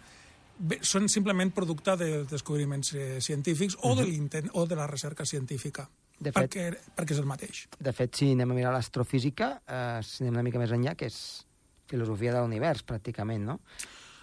són 0.84 1.08
simplement 1.08 1.50
producte 1.54 1.94
de 1.96 2.10
descobriments 2.28 2.92
eh, 2.94 3.20
científics 3.20 3.78
o, 3.80 3.94
uh 3.94 3.98
-huh. 4.02 4.28
de 4.28 4.50
o 4.52 4.66
de 4.66 4.76
la 4.76 4.86
recerca 4.86 5.24
científica. 5.24 5.88
De 6.18 6.30
fet, 6.30 6.42
perquè, 6.42 6.78
perquè 6.94 7.12
és 7.12 7.18
el 7.18 7.26
mateix. 7.26 7.68
De 7.78 7.92
fet, 7.92 8.14
si 8.14 8.32
anem 8.32 8.50
a 8.50 8.54
mirar 8.54 8.72
l'astrofísica, 8.72 9.62
eh, 9.66 10.00
si 10.02 10.22
anem 10.22 10.34
una 10.34 10.42
mica 10.42 10.58
més 10.58 10.70
enllà, 10.70 10.94
que 10.94 11.06
és 11.06 11.46
filosofia 11.90 12.34
de 12.34 12.42
l'univers, 12.42 12.84
pràcticament, 12.86 13.46
no? 13.46 13.60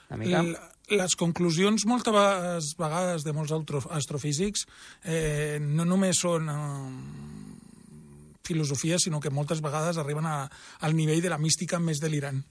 Una 0.10 0.20
mica... 0.22 0.44
Les 0.90 1.14
conclusions 1.14 1.84
moltes 1.86 2.72
vegades 2.80 3.22
de 3.22 3.34
molts 3.38 3.54
astrofísics 3.94 4.64
eh, 5.06 5.60
no 5.62 5.86
només 5.86 6.18
són 6.24 6.50
eh, 6.50 7.60
filosofia, 8.50 8.98
sinó 8.98 9.20
que 9.22 9.30
moltes 9.30 9.62
vegades 9.62 10.00
arriben 10.02 10.26
a, 10.26 10.48
al 10.82 10.98
nivell 10.98 11.22
de 11.22 11.30
la 11.30 11.38
mística 11.38 11.78
més 11.78 12.02
delirant. 12.02 12.42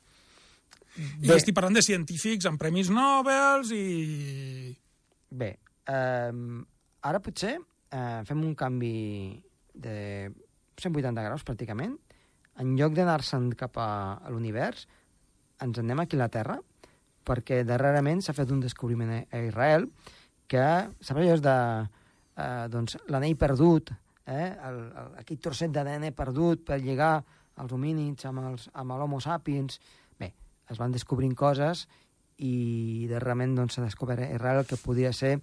Bé. 0.98 1.26
I 1.26 1.34
estic 1.34 1.54
parlant 1.54 1.74
de 1.78 1.82
científics 1.82 2.46
amb 2.50 2.62
premis 2.62 2.92
Nobel 2.94 3.66
i... 3.74 4.74
Bé, 5.28 5.50
eh, 5.90 6.32
ara 7.10 7.20
potser 7.22 7.56
eh, 7.58 8.20
fem 8.28 8.44
un 8.46 8.54
canvi 8.58 8.94
de 9.74 9.96
180 10.78 11.26
graus, 11.26 11.44
pràcticament. 11.46 11.98
En 12.58 12.74
lloc 12.78 12.96
d'anar-se'n 12.96 13.52
cap 13.58 13.78
a, 13.78 13.90
a 14.18 14.32
l'univers, 14.34 14.86
ens 15.62 15.78
anem 15.78 16.02
aquí 16.02 16.18
a 16.18 16.24
la 16.24 16.32
Terra, 16.32 16.58
perquè 17.28 17.62
darrerament 17.66 18.22
s'ha 18.24 18.34
fet 18.36 18.50
un 18.54 18.62
descobriment 18.64 19.12
a 19.20 19.42
Israel 19.44 19.86
que, 20.48 20.66
saps 21.00 21.20
allò 21.20 21.36
de 21.44 21.56
eh, 22.38 22.66
doncs, 22.72 22.96
l'anell 23.12 23.36
perdut, 23.36 23.92
eh, 24.24 24.48
el, 24.68 24.80
el, 25.02 25.14
aquell 25.22 25.40
trosset 25.44 25.72
d'ADN 25.74 26.10
perdut 26.16 26.64
per 26.66 26.80
lligar 26.82 27.18
els 27.58 27.72
homínids, 27.74 28.26
amb, 28.28 28.44
els, 28.52 28.68
amb 28.74 28.98
l'homo 28.98 29.20
sapiens... 29.24 29.80
Bé, 30.18 30.32
es 30.70 30.78
van 30.80 30.94
descobrint 30.94 31.34
coses 31.38 31.86
i 32.38 33.08
darrerament 33.10 33.56
doncs, 33.58 33.76
s'ha 33.76 33.86
descobert 33.86 34.24
Israel 34.28 34.64
que 34.66 34.78
podia 34.80 35.12
ser 35.12 35.38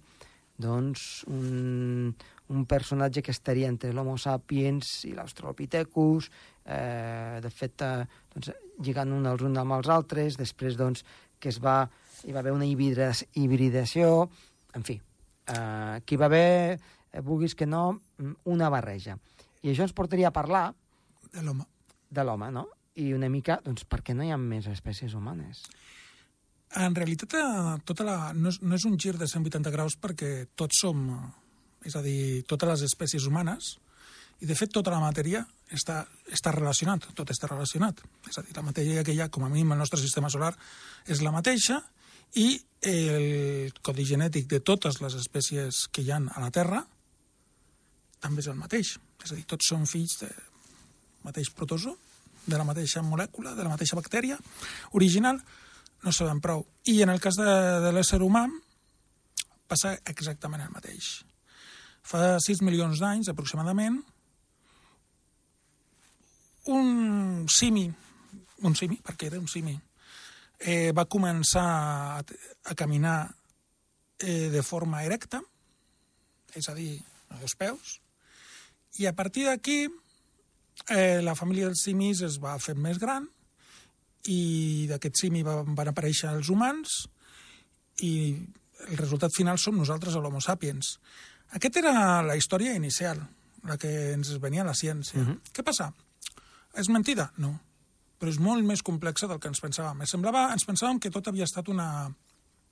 doncs, 0.58 1.24
un, 1.28 2.14
un 2.48 2.64
personatge 2.66 3.22
que 3.22 3.34
estaria 3.34 3.68
entre 3.68 3.92
l'Homo 3.94 4.16
sapiens 4.20 5.04
i 5.08 5.12
l'Australopithecus, 5.16 6.30
eh, 6.64 7.40
de 7.42 7.50
fet, 7.50 7.82
eh, 7.82 8.06
doncs, 8.34 8.52
lligant 8.82 9.12
un 9.12 9.26
als 9.26 9.42
uns 9.42 9.58
amb 9.58 9.78
els 9.78 9.88
altres, 9.88 10.36
després 10.38 10.76
doncs, 10.78 11.04
que 11.38 11.50
es 11.50 11.58
va, 11.62 11.88
hi 12.24 12.32
va 12.32 12.40
haver 12.40 12.52
una 12.54 12.66
hibridació, 12.66 14.28
en 14.74 14.86
fi, 14.86 15.00
eh, 15.46 16.00
que 16.04 16.14
hi 16.14 16.20
va 16.20 16.30
haver, 16.30 16.78
eh, 17.12 17.20
vulguis 17.20 17.54
que 17.54 17.66
no, 17.66 18.00
una 18.44 18.70
barreja. 18.70 19.18
I 19.62 19.72
això 19.72 19.86
ens 19.86 19.96
portaria 19.96 20.28
a 20.28 20.34
parlar... 20.34 20.68
De 21.32 21.42
l'home. 21.42 21.66
De 22.10 22.24
l'home, 22.24 22.50
no? 22.54 22.68
I 22.96 23.12
una 23.12 23.28
mica, 23.28 23.58
doncs, 23.64 23.84
per 23.84 24.02
què 24.04 24.14
no 24.14 24.24
hi 24.24 24.30
ha 24.30 24.38
més 24.40 24.68
espècies 24.70 25.14
humanes? 25.14 25.64
En 26.76 26.94
realitat, 26.94 27.34
eh, 27.34 27.74
tota 27.88 28.04
la, 28.06 28.16
no, 28.34 28.50
és, 28.52 28.60
no 28.62 28.76
és 28.76 28.86
un 28.88 28.96
gir 29.00 29.16
de 29.18 29.28
180 29.28 29.72
graus 29.74 29.96
perquè 30.00 30.46
tots 30.54 30.80
som, 30.82 31.02
és 31.86 31.96
a 31.96 32.02
dir, 32.04 32.44
totes 32.50 32.68
les 32.68 32.86
espècies 32.90 33.26
humanes, 33.28 33.76
i 34.42 34.46
de 34.48 34.56
fet 34.58 34.72
tota 34.74 34.92
la 34.92 35.00
matèria 35.00 35.40
està, 35.72 36.02
està 36.28 36.52
relacionat, 36.52 37.08
tot 37.16 37.30
està 37.32 37.48
relacionat. 37.48 38.02
És 38.28 38.36
a 38.36 38.44
dir, 38.44 38.52
la 38.56 38.64
matèria 38.66 39.04
que 39.06 39.14
hi 39.14 39.22
ha, 39.22 39.30
com 39.32 39.46
a 39.46 39.52
mínim, 39.52 39.72
al 39.72 39.80
nostre 39.80 40.00
sistema 40.00 40.28
solar 40.32 40.52
és 41.08 41.22
la 41.24 41.32
mateixa, 41.32 41.80
i 42.36 42.50
el 42.86 43.72
codi 43.82 44.04
genètic 44.04 44.48
de 44.50 44.60
totes 44.60 45.00
les 45.00 45.14
espècies 45.16 45.86
que 45.88 46.02
hi 46.04 46.12
han 46.12 46.28
a 46.34 46.42
la 46.42 46.50
Terra 46.52 46.82
també 48.20 48.42
és 48.42 48.50
el 48.50 48.58
mateix. 48.58 48.96
És 49.24 49.32
a 49.32 49.38
dir, 49.38 49.46
tots 49.48 49.70
són 49.70 49.86
fills 49.88 50.18
del 50.20 50.34
mateix 51.24 51.50
protozoo, 51.54 51.96
de 52.46 52.58
la 52.58 52.66
mateixa 52.66 53.02
molècula, 53.02 53.54
de 53.56 53.64
la 53.64 53.72
mateixa 53.72 53.98
bactèria 53.98 54.36
original, 54.94 55.40
no 56.04 56.12
sabem 56.12 56.40
prou. 56.42 56.62
I 56.86 57.00
en 57.02 57.10
el 57.10 57.22
cas 57.22 57.38
de, 57.40 57.48
de 57.82 57.90
l'ésser 57.94 58.20
humà 58.22 58.44
passa 59.66 59.96
exactament 60.06 60.62
el 60.62 60.74
mateix. 60.74 61.24
Fa 62.06 62.36
6 62.42 62.62
milions 62.62 63.00
d'anys, 63.02 63.30
aproximadament, 63.32 63.98
un 66.70 67.46
simi, 67.50 67.86
un 68.62 68.74
simi, 68.78 68.98
perquè 69.02 69.26
era 69.30 69.40
un 69.42 69.48
simi, 69.50 69.74
eh, 70.58 70.92
va 70.94 71.06
començar 71.10 71.66
a, 71.66 72.22
a 72.22 72.74
caminar 72.78 73.18
eh, 74.22 74.48
de 74.50 74.62
forma 74.62 75.02
erecta, 75.04 75.42
és 76.54 76.68
a 76.70 76.74
dir, 76.74 76.96
a 77.30 77.40
dos 77.42 77.56
peus, 77.58 77.98
i 79.02 79.06
a 79.06 79.12
partir 79.12 79.46
d'aquí 79.46 79.86
eh, 80.88 81.20
la 81.22 81.34
família 81.34 81.68
dels 81.68 81.82
simis 81.84 82.22
es 82.24 82.38
va 82.42 82.56
fer 82.62 82.76
més 82.78 82.98
gran 83.02 83.26
i 84.32 84.86
d'aquest 84.90 85.26
simi 85.26 85.42
van, 85.46 85.74
van 85.76 85.90
aparèixer 85.92 86.30
els 86.32 86.50
humans 86.50 87.02
i 88.02 88.12
el 88.86 88.98
resultat 88.98 89.34
final 89.34 89.58
som 89.58 89.76
nosaltres, 89.76 90.16
l'Homo 90.20 90.40
sapiens. 90.44 90.96
Aquesta 91.52 91.80
era 91.80 92.22
la 92.22 92.36
història 92.36 92.74
inicial, 92.74 93.20
la 93.64 93.76
que 93.78 94.12
ens 94.12 94.32
venia 94.40 94.62
a 94.62 94.66
la 94.66 94.74
ciència. 94.74 95.20
Uh 95.20 95.28
-huh. 95.28 95.40
Què 95.52 95.62
passa? 95.62 95.92
És 96.74 96.88
mentida? 96.88 97.32
No. 97.36 97.60
Però 98.18 98.28
és 98.28 98.38
molt 98.38 98.64
més 98.64 98.82
complexa 98.82 99.26
del 99.26 99.38
que 99.38 99.48
ens 99.48 99.62
pensàvem. 99.62 100.00
Ens, 100.00 100.10
semblava, 100.10 100.52
ens 100.52 100.64
pensàvem 100.66 100.98
que 100.98 101.10
tot 101.10 101.28
havia 101.28 101.44
estat 101.44 101.68
una, 101.68 102.10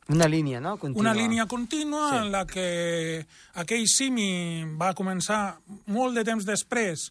una 0.09 0.29
línia, 0.29 0.61
no? 0.61 0.77
Continua. 0.77 1.01
Una 1.01 1.15
línia 1.15 1.47
contínua 1.47 2.11
sí. 2.11 2.17
en 2.17 2.33
la 2.33 2.45
que 2.47 3.27
aquell 3.55 3.87
simi 3.89 4.65
va 4.77 4.93
començar 4.93 5.57
molt 5.87 6.15
de 6.15 6.25
temps 6.29 6.45
després, 6.45 7.07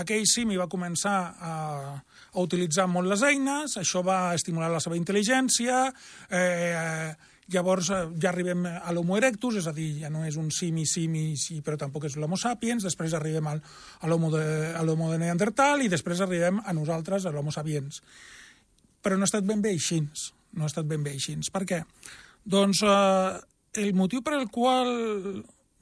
aquell 0.00 0.24
simi 0.26 0.56
va 0.56 0.68
començar 0.68 1.16
a, 1.36 1.56
a 2.32 2.40
utilitzar 2.40 2.86
molt 2.88 3.08
les 3.12 3.24
eines, 3.28 3.76
això 3.76 4.00
va 4.04 4.32
estimular 4.36 4.70
la 4.72 4.80
seva 4.80 4.96
intel·ligència, 4.96 5.92
eh, 6.30 7.12
llavors 7.52 7.90
eh, 7.90 8.00
ja 8.20 8.30
arribem 8.30 8.66
a 8.68 8.92
l'Homo 8.94 9.16
erectus, 9.18 9.58
és 9.60 9.68
a 9.68 9.74
dir, 9.76 9.88
ja 10.02 10.10
no 10.12 10.24
és 10.28 10.36
un 10.40 10.50
simi-simi, 10.54 11.32
sí, 11.40 11.60
però 11.64 11.78
tampoc 11.80 12.08
és 12.08 12.18
l'Homo 12.20 12.38
sapiens, 12.40 12.84
després 12.84 13.16
arribem 13.16 13.48
al, 13.50 13.62
a 14.00 14.10
l'Homo 14.10 14.30
de, 14.34 14.44
de 14.74 15.20
Neandertal 15.22 15.84
i 15.84 15.92
després 15.92 16.22
arribem 16.24 16.60
a 16.64 16.76
nosaltres, 16.76 17.26
a 17.26 17.34
l'Homo 17.34 17.54
sapiens. 17.54 18.02
Però 19.02 19.16
no 19.16 19.24
ha 19.24 19.30
estat 19.30 19.46
ben 19.48 19.62
bé 19.64 19.72
així, 19.76 20.02
no 20.56 20.66
ha 20.66 20.70
estat 20.70 20.88
ben 20.88 21.04
bé 21.04 21.14
així. 21.16 21.36
Per 21.52 21.64
què? 21.68 21.82
Doncs 22.48 22.82
eh, 22.84 23.38
el 23.84 23.94
motiu 23.96 24.22
per 24.24 24.36
al 24.36 24.48
qual 24.52 24.92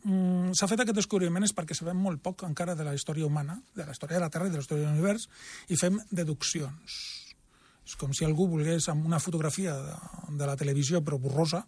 mm, 0.06 0.54
s'ha 0.56 0.70
fet 0.70 0.82
aquest 0.82 0.98
descobriment 0.98 1.46
és 1.46 1.54
perquè 1.56 1.76
sabem 1.78 1.98
molt 1.98 2.22
poc 2.22 2.46
encara 2.46 2.76
de 2.78 2.86
la 2.86 2.94
història 2.94 3.26
humana, 3.26 3.58
de 3.74 3.86
la 3.86 3.94
història 3.94 4.20
de 4.20 4.26
la 4.26 4.32
Terra 4.32 4.48
i 4.48 4.54
de 4.54 4.60
la 4.60 4.66
història 4.66 4.86
de 4.86 4.92
l'univers, 4.92 5.28
i 5.70 5.78
fem 5.80 5.98
deduccions. 6.10 7.25
És 7.86 7.94
com 7.96 8.12
si 8.16 8.26
algú 8.26 8.48
volgués, 8.50 8.88
amb 8.90 9.06
una 9.06 9.20
fotografia 9.22 9.76
de, 9.78 9.96
de 10.38 10.48
la 10.48 10.56
televisió, 10.58 11.02
però 11.06 11.20
borrosa, 11.22 11.62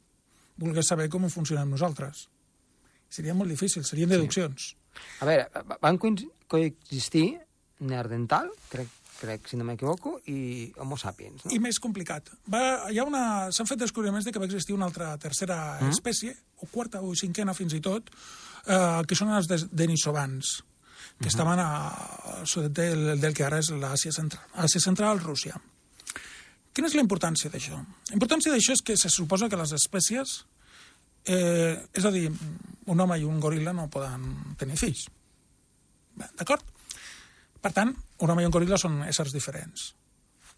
volgués 0.58 0.90
saber 0.90 1.08
com 1.08 1.28
funcionem 1.30 1.70
nosaltres. 1.70 2.26
Seria 3.08 3.34
molt 3.34 3.50
difícil, 3.50 3.84
serien 3.86 4.10
deduccions. 4.10 4.72
Sí. 4.72 5.02
A 5.22 5.28
veure, 5.28 5.46
van 5.80 5.98
coexistir 5.98 7.28
Neandertal, 7.78 8.50
crec 8.72 8.90
crec, 9.18 9.48
si 9.50 9.58
no 9.58 9.66
m'equivoco, 9.66 10.18
i 10.30 10.70
Homo 10.78 10.96
sapiens. 10.98 11.44
No? 11.44 11.52
I 11.52 11.58
més 11.62 11.80
complicat. 11.82 12.30
Va, 12.50 12.60
hi 12.92 13.00
ha 13.00 13.06
una... 13.06 13.22
S'han 13.54 13.68
fet 13.68 13.80
descobriments 13.82 14.26
de 14.26 14.34
que 14.34 14.38
va 14.38 14.46
existir 14.48 14.76
una 14.76 14.86
altra 14.88 15.10
tercera 15.20 15.58
mm. 15.80 15.94
espècie, 15.96 16.34
o 16.62 16.68
quarta 16.70 17.02
o 17.02 17.14
cinquena 17.18 17.54
fins 17.56 17.74
i 17.74 17.82
tot, 17.84 18.12
eh, 18.66 19.00
que 19.08 19.18
són 19.18 19.34
els 19.34 19.50
denisovans, 19.70 20.58
que 20.58 20.62
mm 20.62 21.18
-hmm. 21.18 21.32
estaven 21.32 21.58
a, 21.58 22.44
sud 22.44 22.70
del, 22.70 23.20
del 23.20 23.34
que 23.34 23.44
ara 23.44 23.58
és 23.58 23.70
l'Àsia 23.70 24.12
Central, 24.12 24.44
Àsia 24.54 24.80
Central, 24.80 25.20
Rússia. 25.20 25.60
Quina 26.78 26.86
és 26.86 26.94
la 26.94 27.02
importància 27.02 27.50
d'això? 27.50 27.74
La 27.74 28.14
importància 28.14 28.52
d'això 28.54 28.76
és 28.76 28.84
que 28.86 28.94
se 28.94 29.08
suposa 29.10 29.48
que 29.50 29.58
les 29.58 29.72
espècies, 29.74 30.34
eh, 31.26 31.74
és 31.74 32.04
a 32.06 32.12
dir, 32.14 32.28
un 32.86 33.02
home 33.02 33.16
i 33.18 33.26
un 33.26 33.40
goril·la 33.42 33.72
no 33.74 33.88
poden 33.90 34.28
tenir 34.60 34.78
fills. 34.78 35.08
D'acord? 36.38 36.62
Per 37.58 37.72
tant, 37.74 37.90
un 38.22 38.30
home 38.30 38.44
i 38.44 38.46
un 38.46 38.54
goril·la 38.54 38.78
són 38.78 39.02
éssers 39.08 39.34
diferents. 39.34 39.88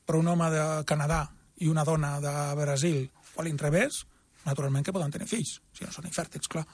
Però 0.05 0.21
un 0.21 0.29
home 0.29 0.51
de 0.53 0.69
Canadà 0.85 1.23
i 1.65 1.73
una 1.73 1.87
dona 1.89 2.13
de 2.21 2.37
Brasil 2.61 3.01
o 3.09 3.41
a 3.41 3.49
l'inrevés, 3.49 4.05
naturalment 4.45 4.85
que 4.85 4.93
poden 4.93 5.17
tenir 5.17 5.33
fills, 5.33 5.57
si 5.73 5.89
no 5.89 5.97
són 5.97 6.13
infèrtils, 6.13 6.53
clar. 6.53 6.67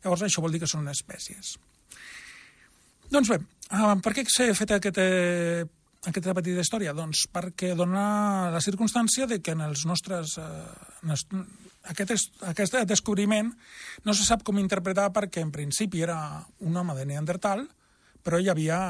Llavors 0.00 0.24
això 0.24 0.40
vol 0.40 0.56
dir 0.56 0.64
que 0.64 0.72
són 0.72 0.88
espècies. 0.88 1.58
Doncs 3.12 3.36
bé, 3.36 3.42
uh, 3.76 3.98
per 4.00 4.16
què 4.16 4.24
s'ha 4.24 4.48
fet 4.56 4.78
aquest, 4.80 5.04
eh, 5.04 5.66
aquesta 6.06 6.34
petita 6.38 6.62
història? 6.62 6.94
Doncs 6.96 7.26
perquè 7.34 7.74
dona 7.78 8.50
la 8.54 8.62
circumstància 8.64 9.26
de 9.30 9.40
que 9.42 9.56
en 9.56 9.64
els 9.66 9.86
nostres... 9.88 10.36
Eh, 10.38 11.44
aquest, 11.86 12.32
aquest 12.42 12.74
descobriment 12.88 13.52
no 14.06 14.14
se 14.14 14.24
sap 14.26 14.42
com 14.46 14.58
interpretar 14.58 15.10
perquè 15.14 15.42
en 15.44 15.52
principi 15.54 16.02
era 16.02 16.18
un 16.66 16.76
home 16.76 16.96
de 16.98 17.06
Neandertal, 17.06 17.62
però 18.26 18.40
hi 18.42 18.50
havia 18.50 18.80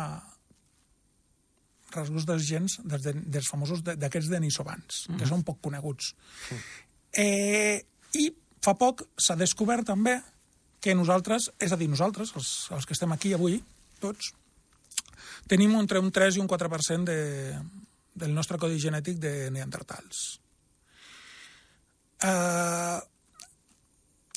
rasgos 1.92 2.24
dels 2.28 2.46
gens 2.48 2.78
dels, 2.84 3.04
de, 3.04 3.12
dels 3.36 3.48
famosos 3.48 3.82
d'aquests 3.86 4.30
denisovans, 4.32 5.06
mm 5.08 5.12
-hmm. 5.12 5.18
que 5.18 5.24
mhm. 5.24 5.28
són 5.28 5.44
poc 5.44 5.60
coneguts. 5.60 6.14
Sí. 6.48 6.56
Eh, 7.12 7.84
I 8.12 8.32
fa 8.60 8.74
poc 8.74 9.06
s'ha 9.16 9.36
descobert 9.36 9.86
també 9.86 10.20
que 10.80 10.94
nosaltres, 10.94 11.50
és 11.58 11.72
a 11.72 11.76
dir, 11.76 11.88
nosaltres, 11.88 12.32
els, 12.36 12.68
els 12.70 12.86
que 12.86 12.92
estem 12.92 13.12
aquí 13.12 13.32
avui, 13.32 13.62
tots, 14.00 14.34
tenim 15.48 15.74
entre 15.78 16.02
un 16.02 16.10
3 16.12 16.36
i 16.36 16.42
un 16.42 16.48
4% 16.48 17.04
de, 17.06 17.20
del 18.14 18.34
nostre 18.34 18.58
codi 18.58 18.80
genètic 18.82 19.20
de 19.22 19.50
neandertals. 19.54 20.40
Eh, 22.24 22.98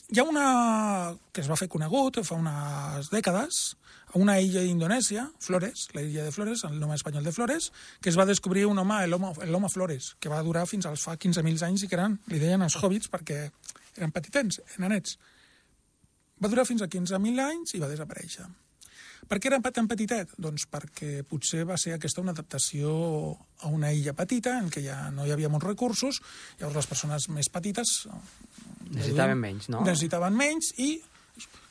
hi 0.10 0.20
ha 0.20 0.26
una 0.26 0.48
que 1.32 1.42
es 1.44 1.50
va 1.50 1.58
fer 1.60 1.70
conegut 1.70 2.20
fa 2.26 2.38
unes 2.38 3.12
dècades, 3.14 3.60
a 4.10 4.18
una 4.18 4.40
illa 4.42 4.64
d'Indonèsia, 4.66 5.28
Flores, 5.40 5.88
la 5.94 6.02
illa 6.02 6.24
de 6.26 6.32
Flores, 6.34 6.64
el 6.66 6.80
nom 6.82 6.94
espanyol 6.96 7.24
de 7.24 7.34
Flores, 7.34 7.70
que 8.02 8.10
es 8.10 8.18
va 8.18 8.26
descobrir 8.26 8.66
un 8.66 8.80
home, 8.82 9.04
l'home 9.08 9.70
Flores, 9.70 10.16
que 10.20 10.32
va 10.34 10.42
durar 10.44 10.66
fins 10.68 10.88
als 10.90 11.04
fa 11.06 11.14
15.000 11.14 11.62
anys 11.68 11.86
i 11.86 11.92
que 11.92 11.98
eren, 12.00 12.18
li 12.28 12.42
deien 12.42 12.66
els 12.66 12.78
hobbits 12.82 13.12
perquè 13.14 13.44
eren 13.98 14.16
petitens, 14.16 14.62
nanets. 14.82 15.20
Va 16.42 16.50
durar 16.50 16.66
fins 16.66 16.82
a 16.82 16.90
15.000 16.90 17.46
anys 17.46 17.78
i 17.78 17.84
va 17.84 17.92
desaparèixer. 17.92 18.48
Per 19.28 19.38
què 19.38 19.50
era 19.52 19.60
tan 19.74 19.88
petitet? 19.90 20.32
Doncs 20.38 20.66
perquè 20.72 21.24
potser 21.28 21.66
va 21.68 21.78
ser 21.78 21.96
aquesta 21.96 22.24
una 22.24 22.34
adaptació 22.36 22.94
a 23.60 23.72
una 23.74 23.92
illa 23.94 24.16
petita 24.18 24.56
en 24.62 24.70
què 24.72 24.84
ja 24.86 25.10
no 25.14 25.28
hi 25.28 25.34
havia 25.36 25.52
molts 25.52 25.68
recursos, 25.68 26.22
llavors 26.60 26.80
les 26.82 26.90
persones 26.90 27.30
més 27.34 27.52
petites... 27.52 28.08
Necessitaven 28.90 29.38
menys, 29.38 29.68
no? 29.70 29.84
Necessitaven 29.86 30.38
menys 30.38 30.72
i, 30.82 30.96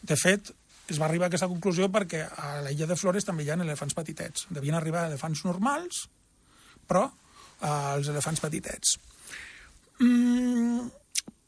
de 0.07 0.19
fet, 0.21 0.53
es 0.89 1.01
va 1.01 1.09
arribar 1.09 1.27
a 1.27 1.33
aquesta 1.33 1.49
conclusió 1.51 1.89
perquè 1.93 2.23
a 2.25 2.61
la 2.65 2.73
illa 2.73 2.87
de 2.89 2.97
Flores 2.97 3.27
també 3.27 3.45
hi 3.45 3.51
ha 3.51 3.59
elefants 3.61 3.97
petitets. 3.97 4.47
Devien 4.55 4.77
arribar 4.79 5.09
elefants 5.09 5.43
normals, 5.49 6.05
però 6.89 7.09
eh, 7.09 7.97
els 7.97 8.09
elefants 8.13 8.45
petitets. 8.45 8.95
Mm, 9.99 10.87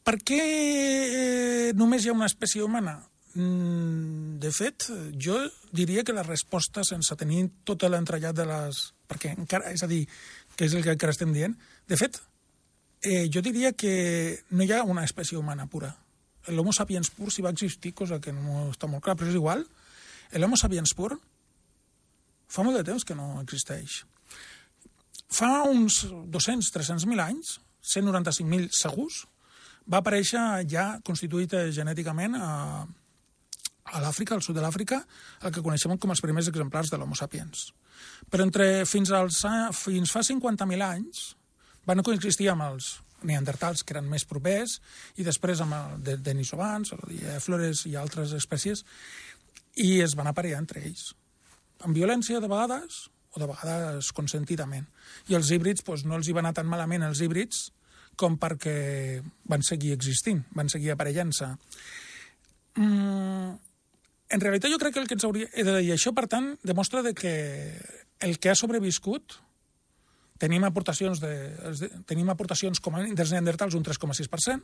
per 0.03 0.17
què 0.27 0.41
eh, 0.41 1.71
només 1.77 2.03
hi 2.03 2.11
ha 2.11 2.17
una 2.17 2.29
espècie 2.29 2.63
humana? 2.65 2.99
Mm, 3.33 4.39
de 4.43 4.51
fet, 4.51 4.89
jo 5.15 5.37
diria 5.71 6.03
que 6.03 6.15
la 6.15 6.25
resposta, 6.27 6.83
sense 6.83 7.15
tenir 7.15 7.45
tot 7.63 7.83
l'entrellat 7.87 8.35
de 8.35 8.45
les 8.49 8.81
perquè 9.07 9.33
encara, 9.37 9.71
és 9.71 9.83
a 9.83 9.89
dir, 9.91 10.05
que 10.55 10.67
és 10.67 10.75
el 10.75 10.83
que 10.83 10.95
encara 10.95 11.15
estem 11.15 11.31
dient. 11.35 11.55
De 11.87 11.97
fet, 11.99 12.19
eh, 13.01 13.27
jo 13.31 13.41
diria 13.41 13.73
que 13.73 14.43
no 14.51 14.63
hi 14.63 14.71
ha 14.71 14.83
una 14.83 15.03
espècie 15.07 15.37
humana 15.37 15.67
pura. 15.67 15.91
L'homo 16.47 16.73
sapiens 16.73 17.11
pur 17.13 17.31
si 17.31 17.43
va 17.43 17.51
existir, 17.53 17.93
cosa 17.93 18.19
que 18.19 18.33
no 18.33 18.69
està 18.71 18.87
molt 18.87 19.03
clar, 19.03 19.15
però 19.15 19.29
és 19.29 19.37
igual. 19.37 19.65
L'homo 20.33 20.57
sapiens 20.57 20.95
pur 20.95 21.13
fa 22.51 22.63
molt 22.63 22.77
de 22.77 22.85
temps 22.87 23.03
que 23.07 23.15
no 23.15 23.41
existeix. 23.41 24.01
Fa 25.31 25.63
uns 25.63 26.03
200-300.000 26.11 27.23
anys, 27.23 27.59
195.000 27.87 28.71
segurs, 28.75 29.25
va 29.87 30.01
aparèixer 30.01 30.41
ja 30.69 30.99
constituït 31.07 31.53
eh, 31.55 31.69
genèticament 31.71 32.35
a, 32.35 32.49
a 33.85 34.01
l'Àfrica, 34.03 34.35
al 34.35 34.43
sud 34.45 34.57
de 34.57 34.63
l'Àfrica, 34.63 35.01
el 35.41 35.53
que 35.53 35.63
coneixem 35.65 35.97
com 35.97 36.13
els 36.13 36.21
primers 36.23 36.49
exemplars 36.51 36.91
de 36.91 36.99
l'Homo 36.99 37.17
sapiens. 37.17 37.71
Però 38.29 38.45
entre, 38.45 38.85
fins, 38.89 39.11
als, 39.15 39.41
fins 39.77 40.13
fa 40.13 40.23
50.000 40.25 40.85
anys 40.85 41.31
van 41.89 42.03
coexistir 42.05 42.51
amb 42.51 42.67
els 42.69 42.99
neandertals, 43.25 43.83
que 43.85 43.93
eren 43.93 44.09
més 44.09 44.25
propers, 44.25 44.79
i 45.21 45.25
després 45.25 45.61
amb 45.61 45.77
el 45.77 45.97
de, 46.05 46.17
denisovans, 46.17 46.93
flores 47.43 47.85
i 47.89 47.95
altres 47.99 48.33
espècies, 48.37 48.85
i 49.81 49.99
es 50.01 50.15
van 50.17 50.29
aparellar 50.31 50.61
entre 50.61 50.81
ells. 50.83 51.11
Amb 51.85 51.97
violència, 51.97 52.41
de 52.41 52.49
vegades, 52.49 53.05
o 53.31 53.39
de 53.39 53.47
vegades 53.47 54.11
consentidament. 54.15 54.87
I 55.31 55.37
els 55.37 55.51
híbrids, 55.53 55.85
doncs, 55.87 56.05
no 56.05 56.17
els 56.17 56.27
hi 56.27 56.35
va 56.35 56.41
anar 56.43 56.55
tan 56.57 56.69
malament 56.69 57.05
els 57.07 57.21
híbrids 57.23 57.69
com 58.19 58.35
perquè 58.37 59.21
van 59.49 59.63
seguir 59.63 59.93
existint, 59.95 60.43
van 60.57 60.69
seguir 60.69 60.91
aparellant-se. 60.93 61.47
Mm, 62.75 63.53
en 64.31 64.41
realitat 64.43 64.71
jo 64.71 64.79
crec 64.81 64.95
que 64.95 65.01
el 65.03 65.07
que 65.09 65.17
ens 65.17 65.25
hauria... 65.27 65.47
I 65.53 65.91
això, 65.93 66.13
per 66.15 66.27
tant, 66.31 66.53
demostra 66.63 67.03
de 67.05 67.13
que 67.17 67.33
el 68.21 68.37
que 68.39 68.51
ha 68.51 68.57
sobreviscut 68.57 69.37
tenim 70.41 70.63
aportacions, 70.65 71.21
de, 71.21 71.89
tenim 72.09 72.29
aportacions 72.33 72.81
com 72.81 72.97
a, 72.97 73.03
dels 73.05 73.33
neandertals 73.35 73.75
un 73.77 73.83
3,6%, 73.85 74.61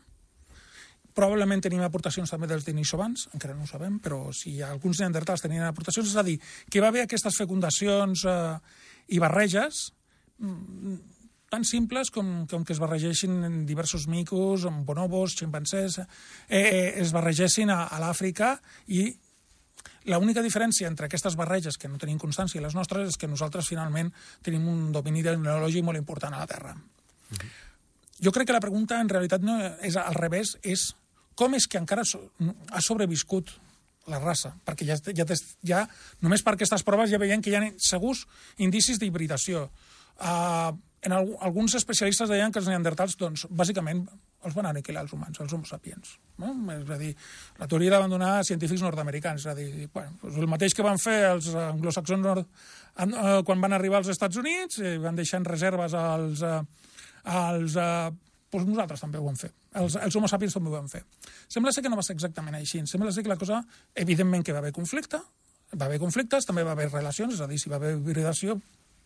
probablement 1.18 1.62
tenim 1.66 1.82
aportacions 1.86 2.30
també 2.30 2.50
dels 2.50 2.66
denisovans, 2.66 3.28
encara 3.34 3.56
no 3.58 3.66
ho 3.66 3.70
sabem, 3.70 3.98
però 4.02 4.28
si 4.36 4.58
alguns 4.66 5.02
neandertals 5.02 5.44
tenien 5.46 5.66
aportacions, 5.66 6.10
és 6.10 6.18
a 6.18 6.26
dir, 6.26 6.38
que 6.70 6.82
va 6.82 6.92
haver 6.94 7.06
aquestes 7.06 7.38
fecundacions 7.38 8.26
eh, 8.30 8.58
i 9.14 9.22
barreges 9.22 9.88
mm, 10.38 10.98
tan 11.50 11.64
simples 11.66 12.12
com, 12.14 12.46
com 12.50 12.66
que 12.68 12.76
es 12.76 12.82
barregeixin 12.84 13.64
diversos 13.66 14.06
micos, 14.12 14.66
amb 14.68 14.84
bonobos, 14.86 15.38
ximpancers, 15.40 16.02
eh, 16.04 16.08
eh, 16.60 16.92
es 17.02 17.14
barregessin 17.16 17.72
a, 17.74 17.86
a 17.88 18.02
l'Àfrica 18.04 18.58
i 18.94 19.08
L'única 20.08 20.44
diferència 20.44 20.88
entre 20.88 21.08
aquestes 21.08 21.36
barreges, 21.36 21.78
que 21.78 21.90
no 21.92 22.00
tenim 22.00 22.20
constància, 22.20 22.60
i 22.60 22.64
les 22.64 22.76
nostres, 22.76 23.10
és 23.10 23.18
que 23.20 23.28
nosaltres 23.28 23.68
finalment 23.68 24.12
tenim 24.44 24.68
un 24.72 24.92
domini 24.96 25.24
tecnològic 25.26 25.84
molt 25.84 26.00
important 26.00 26.34
a 26.34 26.44
la 26.44 26.48
Terra. 26.48 26.76
Uh 26.76 27.38
-huh. 27.38 27.50
Jo 28.24 28.32
crec 28.32 28.48
que 28.48 28.54
la 28.54 28.64
pregunta 28.64 29.00
en 29.02 29.10
realitat 29.10 29.42
no 29.42 29.58
és 29.82 29.96
al 29.96 30.16
revés, 30.16 30.58
és 30.64 30.96
com 31.36 31.54
és 31.54 31.68
que 31.68 31.78
encara 31.78 32.04
so, 32.04 32.32
ha 32.72 32.82
sobreviscut 32.82 33.52
la 34.08 34.20
raça? 34.20 34.56
Perquè 34.66 34.88
ja, 34.88 34.98
ja, 35.14 35.26
ja 35.62 35.84
només 36.22 36.42
per 36.42 36.56
aquestes 36.56 36.84
proves 36.84 37.12
ja 37.12 37.20
veiem 37.22 37.42
que 37.42 37.52
hi 37.52 37.56
ha 37.56 37.72
segurs 37.78 38.26
indicis 38.58 38.98
d'hibridació. 39.00 39.70
Uh, 40.18 40.74
en 41.06 41.14
el, 41.14 41.36
alguns 41.46 41.76
especialistes 41.78 42.30
deien 42.32 42.52
que 42.52 42.60
els 42.60 42.68
neandertals, 42.72 43.18
doncs, 43.20 43.46
bàsicament, 43.54 44.08
els 44.48 44.56
van 44.58 44.70
aniquilar 44.70 45.04
els 45.06 45.14
humans, 45.14 45.40
els 45.44 45.54
homo 45.54 45.68
sapiens. 45.68 46.16
No? 46.42 46.54
És 46.74 46.90
a 46.94 46.98
dir, 47.00 47.14
la 47.60 47.68
teoria 47.70 47.94
la 47.96 48.02
van 48.04 48.14
donar 48.14 48.32
científics 48.48 48.84
nord-americans. 48.86 49.44
És 49.44 49.52
a 49.52 49.56
dir, 49.58 49.88
bueno, 49.94 50.16
doncs 50.22 50.38
el 50.42 50.50
mateix 50.50 50.76
que 50.78 50.86
van 50.86 51.02
fer 51.02 51.18
els 51.32 51.50
anglosaxons 51.68 52.24
nord, 52.24 52.48
eh, 53.04 53.42
quan 53.48 53.64
van 53.64 53.78
arribar 53.78 54.02
als 54.02 54.14
Estats 54.14 54.40
Units, 54.40 54.80
eh, 54.80 54.98
van 55.04 55.20
deixar 55.20 55.42
en 55.42 55.50
reserves 55.50 55.98
als, 55.98 56.42
eh, 56.42 56.62
als 57.38 57.76
eh, 57.76 58.12
doncs 58.52 58.70
nosaltres 58.70 59.04
també 59.04 59.20
ho 59.20 59.26
vam 59.28 59.38
fer. 59.38 59.52
Els, 59.78 59.98
els 60.00 60.16
homo 60.16 60.30
sapiens 60.32 60.56
també 60.56 60.72
ho 60.72 60.78
vam 60.78 60.88
fer. 60.90 61.04
Sembla 61.52 61.74
ser 61.76 61.84
que 61.84 61.92
no 61.92 62.00
va 62.00 62.06
ser 62.06 62.16
exactament 62.16 62.56
així. 62.56 62.82
Sembla 62.88 63.12
ser 63.12 63.26
que 63.26 63.34
la 63.34 63.38
cosa, 63.38 63.60
evidentment 63.94 64.46
que 64.48 64.56
va 64.56 64.64
haver 64.64 64.74
conflicte, 64.74 65.20
va 65.76 65.86
haver 65.86 66.00
conflictes, 66.00 66.48
també 66.48 66.64
va 66.64 66.72
haver 66.78 66.88
relacions, 66.90 67.36
és 67.36 67.44
a 67.44 67.48
dir, 67.48 67.60
si 67.60 67.70
va 67.70 67.76
haver 67.76 67.98
hibridació, 67.98 68.56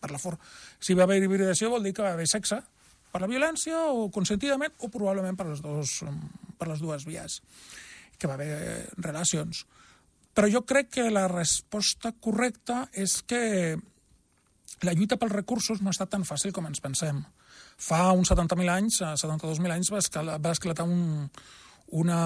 per 0.01 0.11
la 0.11 0.19
for... 0.21 0.37
si 0.81 0.97
va 0.97 1.05
haver 1.05 1.21
hibridació 1.21 1.69
vol 1.69 1.85
dir 1.85 1.93
que 1.93 2.05
va 2.05 2.15
haver 2.15 2.27
sexe 2.29 2.57
per 3.11 3.21
la 3.23 3.29
violència 3.29 3.83
o 3.91 4.09
consentidament 4.13 4.73
o 4.79 4.89
probablement 4.93 5.37
per 5.37 5.49
les, 5.51 5.61
dos, 5.63 5.99
per 6.57 6.69
les 6.71 6.81
dues 6.83 7.05
vies, 7.07 7.41
que 8.17 8.29
va 8.29 8.37
haver 8.39 8.87
relacions. 8.97 9.65
Però 10.31 10.47
jo 10.47 10.63
crec 10.63 10.93
que 10.95 11.09
la 11.11 11.27
resposta 11.27 12.13
correcta 12.23 12.85
és 12.93 13.19
que 13.27 13.75
la 14.81 14.95
lluita 14.95 15.17
pels 15.19 15.35
recursos 15.35 15.81
no 15.81 15.91
ha 15.91 15.95
estat 15.95 16.13
tan 16.13 16.23
fàcil 16.25 16.53
com 16.55 16.65
ens 16.69 16.81
pensem. 16.81 17.19
Fa 17.81 18.11
uns 18.15 18.31
70.000 18.31 18.71
anys, 18.71 19.01
72.000 19.03 19.67
eh, 19.67 19.75
anys, 19.75 19.91
va 19.91 20.37
va 20.39 20.53
esclatar 20.55 20.87
un, 20.87 21.27
una, 22.01 22.21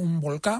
un 0.00 0.20
volcà 0.22 0.58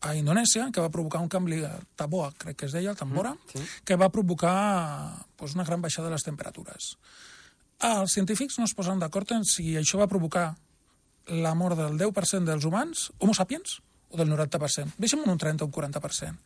a 0.00 0.14
Indonèsia 0.14 0.68
que 0.74 0.82
va 0.82 0.92
provocar 0.94 1.20
un 1.24 1.30
canvi, 1.32 1.62
Taboa, 1.98 2.30
crec 2.38 2.60
que 2.60 2.68
es 2.68 2.76
deia, 2.76 2.92
el 2.92 2.98
Tambora, 2.98 3.32
mm, 3.34 3.50
sí. 3.54 3.64
que 3.84 3.96
va 3.96 4.12
provocar 4.14 5.26
pues, 5.36 5.56
una 5.56 5.64
gran 5.64 5.82
baixada 5.82 6.08
de 6.08 6.14
les 6.14 6.26
temperatures. 6.26 6.92
Els 7.78 8.14
científics 8.16 8.58
no 8.58 8.66
es 8.66 8.74
posen 8.74 8.98
d'acord 8.98 9.30
en 9.36 9.44
si 9.46 9.76
això 9.78 10.00
va 10.00 10.10
provocar 10.10 10.56
la 11.28 11.54
mort 11.54 11.78
del 11.78 11.98
10% 12.00 12.48
dels 12.48 12.64
humans, 12.66 13.10
homo 13.18 13.34
sapiens, 13.36 13.78
o 14.08 14.16
del 14.16 14.30
90%. 14.32 14.96
Deixem 14.96 15.20
un 15.20 15.38
30 15.38 15.64
o 15.64 15.68
un 15.68 15.72
40%. 15.72 16.40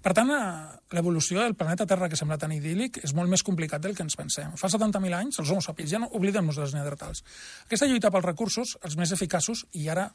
Per 0.00 0.12
tant, 0.14 0.30
eh, 0.30 0.78
l'evolució 0.94 1.42
del 1.42 1.56
planeta 1.58 1.86
Terra, 1.86 2.08
que 2.08 2.16
sembla 2.16 2.38
tan 2.38 2.54
idíl·lic, 2.54 3.02
és 3.02 3.12
molt 3.12 3.28
més 3.28 3.42
complicat 3.42 3.82
del 3.82 3.96
que 3.96 4.02
ens 4.06 4.16
pensem. 4.16 4.54
Fa 4.56 4.70
70.000 4.70 5.18
anys, 5.18 5.40
els 5.40 5.50
homo 5.50 5.60
sapiens, 5.60 5.90
ja 5.90 5.98
no 5.98 6.08
oblidem-nos 6.14 6.56
dels 6.56 6.74
neandertals. 6.74 7.24
Aquesta 7.66 7.86
lluita 7.86 8.10
pels 8.10 8.24
recursos, 8.24 8.78
els 8.82 8.96
més 8.96 9.12
eficaços, 9.12 9.66
i 9.72 9.88
ara 9.88 10.12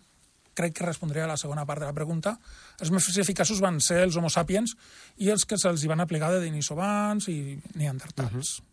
crec 0.53 0.77
que 0.77 0.85
respondré 0.85 1.21
a 1.21 1.27
la 1.27 1.37
segona 1.37 1.65
part 1.65 1.81
de 1.81 1.87
la 1.89 1.93
pregunta, 1.93 2.37
els 2.79 2.91
més 2.93 3.17
eficaços 3.17 3.59
van 3.59 3.79
ser 3.81 4.03
els 4.03 4.15
homo 4.15 4.29
sapiens 4.29 4.75
i 5.17 5.29
els 5.29 5.45
que 5.45 5.57
se'ls 5.57 5.85
van 5.89 5.99
aplicar 5.99 6.31
de 6.31 6.39
denisovans 6.45 7.27
i 7.27 7.59
neandertals. 7.73 8.59
Uh 8.59 8.63
-huh. 8.63 8.72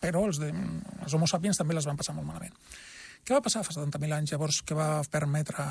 Però 0.00 0.24
els, 0.28 0.40
de, 0.40 0.50
els 1.04 1.16
homo 1.16 1.28
sapiens 1.30 1.60
també 1.60 1.76
les 1.76 1.88
van 1.88 1.98
passar 1.98 2.14
molt 2.16 2.28
malament. 2.28 2.54
Què 3.24 3.36
va 3.36 3.42
passar 3.44 3.64
fa 3.66 3.74
70.000 3.76 4.16
anys, 4.16 4.32
llavors, 4.32 4.62
que 4.66 4.76
va 4.76 5.02
permetre 5.12 5.66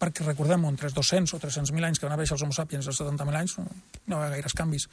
perquè 0.00 0.24
recordem, 0.24 0.64
entre 0.64 0.88
200 0.96 1.34
o 1.36 1.40
300.000 1.42 1.84
anys 1.90 2.00
que 2.00 2.08
van 2.08 2.16
haver 2.16 2.24
els 2.24 2.42
homo 2.42 2.56
sapiens, 2.56 2.86
els 2.88 3.00
70.000 3.02 3.36
anys, 3.36 3.58
no 3.60 4.16
va 4.16 4.22
haver 4.22 4.38
gaires 4.38 4.56
canvis. 4.56 4.88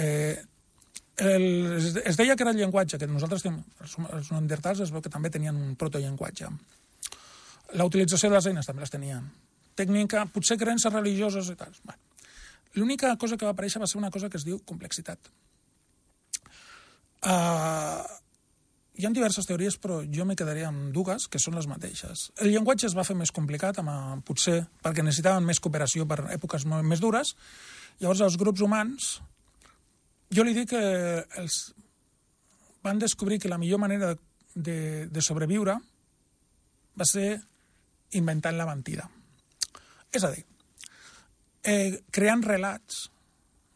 Eh, 0.00 0.38
el, 1.20 1.44
es 2.00 2.16
deia 2.16 2.34
que 2.36 2.46
era 2.46 2.54
el 2.54 2.62
llenguatge, 2.62 2.96
que 2.96 3.08
nosaltres 3.10 3.44
tenim, 3.44 3.60
els, 3.84 3.98
els 4.08 4.30
neandertals 4.32 4.80
es 4.86 4.94
veu 4.94 5.04
que 5.04 5.12
també 5.12 5.28
tenien 5.30 5.58
un 5.58 5.74
protollenguatge. 5.76 6.48
La 7.76 7.84
utilització 7.88 8.32
de 8.32 8.38
les 8.38 8.48
eines 8.48 8.68
també 8.68 8.86
les 8.86 8.92
tenien. 8.92 9.28
Tècnica, 9.76 10.24
potser 10.32 10.56
creences 10.60 10.92
religioses 10.92 11.52
i 11.52 11.56
tal. 11.60 11.76
Bueno, 11.84 12.00
L'única 12.74 13.12
cosa 13.20 13.36
que 13.36 13.44
va 13.44 13.52
aparèixer 13.52 13.80
va 13.82 13.88
ser 13.90 13.98
una 14.00 14.10
cosa 14.10 14.30
que 14.32 14.38
es 14.40 14.46
diu 14.48 14.60
complexitat. 14.68 15.28
Uh, 17.22 18.02
hi 18.98 19.06
ha 19.06 19.10
diverses 19.14 19.46
teories, 19.48 19.78
però 19.80 20.00
jo 20.04 20.26
me 20.28 20.36
quedaria 20.36 20.68
amb 20.68 20.90
dues, 20.94 21.28
que 21.30 21.40
són 21.40 21.56
les 21.56 21.68
mateixes. 21.70 22.28
El 22.42 22.52
llenguatge 22.52 22.88
es 22.90 22.96
va 22.98 23.06
fer 23.08 23.16
més 23.18 23.32
complicat, 23.34 23.78
amb, 23.80 24.24
potser 24.26 24.58
perquè 24.84 25.04
necessitaven 25.04 25.46
més 25.48 25.62
cooperació 25.62 26.06
per 26.08 26.20
èpoques 26.34 26.66
més 26.68 27.00
dures. 27.00 27.32
Llavors, 28.02 28.24
els 28.26 28.36
grups 28.40 28.60
humans, 28.64 29.14
jo 30.32 30.44
li 30.44 30.54
dic 30.56 30.72
que 30.74 30.82
els 31.40 31.62
van 32.84 33.00
descobrir 33.00 33.38
que 33.40 33.50
la 33.50 33.60
millor 33.62 33.80
manera 33.80 34.12
de, 34.54 35.08
de 35.08 35.24
sobreviure 35.24 35.78
va 36.98 37.08
ser 37.08 37.40
inventant 38.18 38.58
la 38.58 38.68
mentida. 38.68 39.08
És 40.12 40.24
a 40.24 40.32
dir, 40.34 40.44
eh, 41.64 42.02
creant 42.12 42.44
relats, 42.44 43.06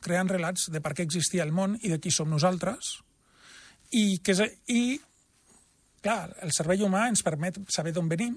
creant 0.05 0.29
relats 0.29 0.69
de 0.73 0.83
per 0.85 0.93
què 0.93 1.07
existia 1.07 1.47
el 1.47 1.55
món 1.57 1.79
i 1.81 1.93
de 1.93 2.01
qui 2.03 2.13
som 2.13 2.29
nosaltres, 2.29 2.99
i, 3.93 4.19
que, 4.25 4.35
i 4.73 4.83
clar, 6.03 6.31
el 6.43 6.53
cervell 6.55 6.87
humà 6.87 7.07
ens 7.11 7.25
permet 7.27 7.59
saber 7.73 7.95
d'on 7.95 8.09
venim 8.11 8.37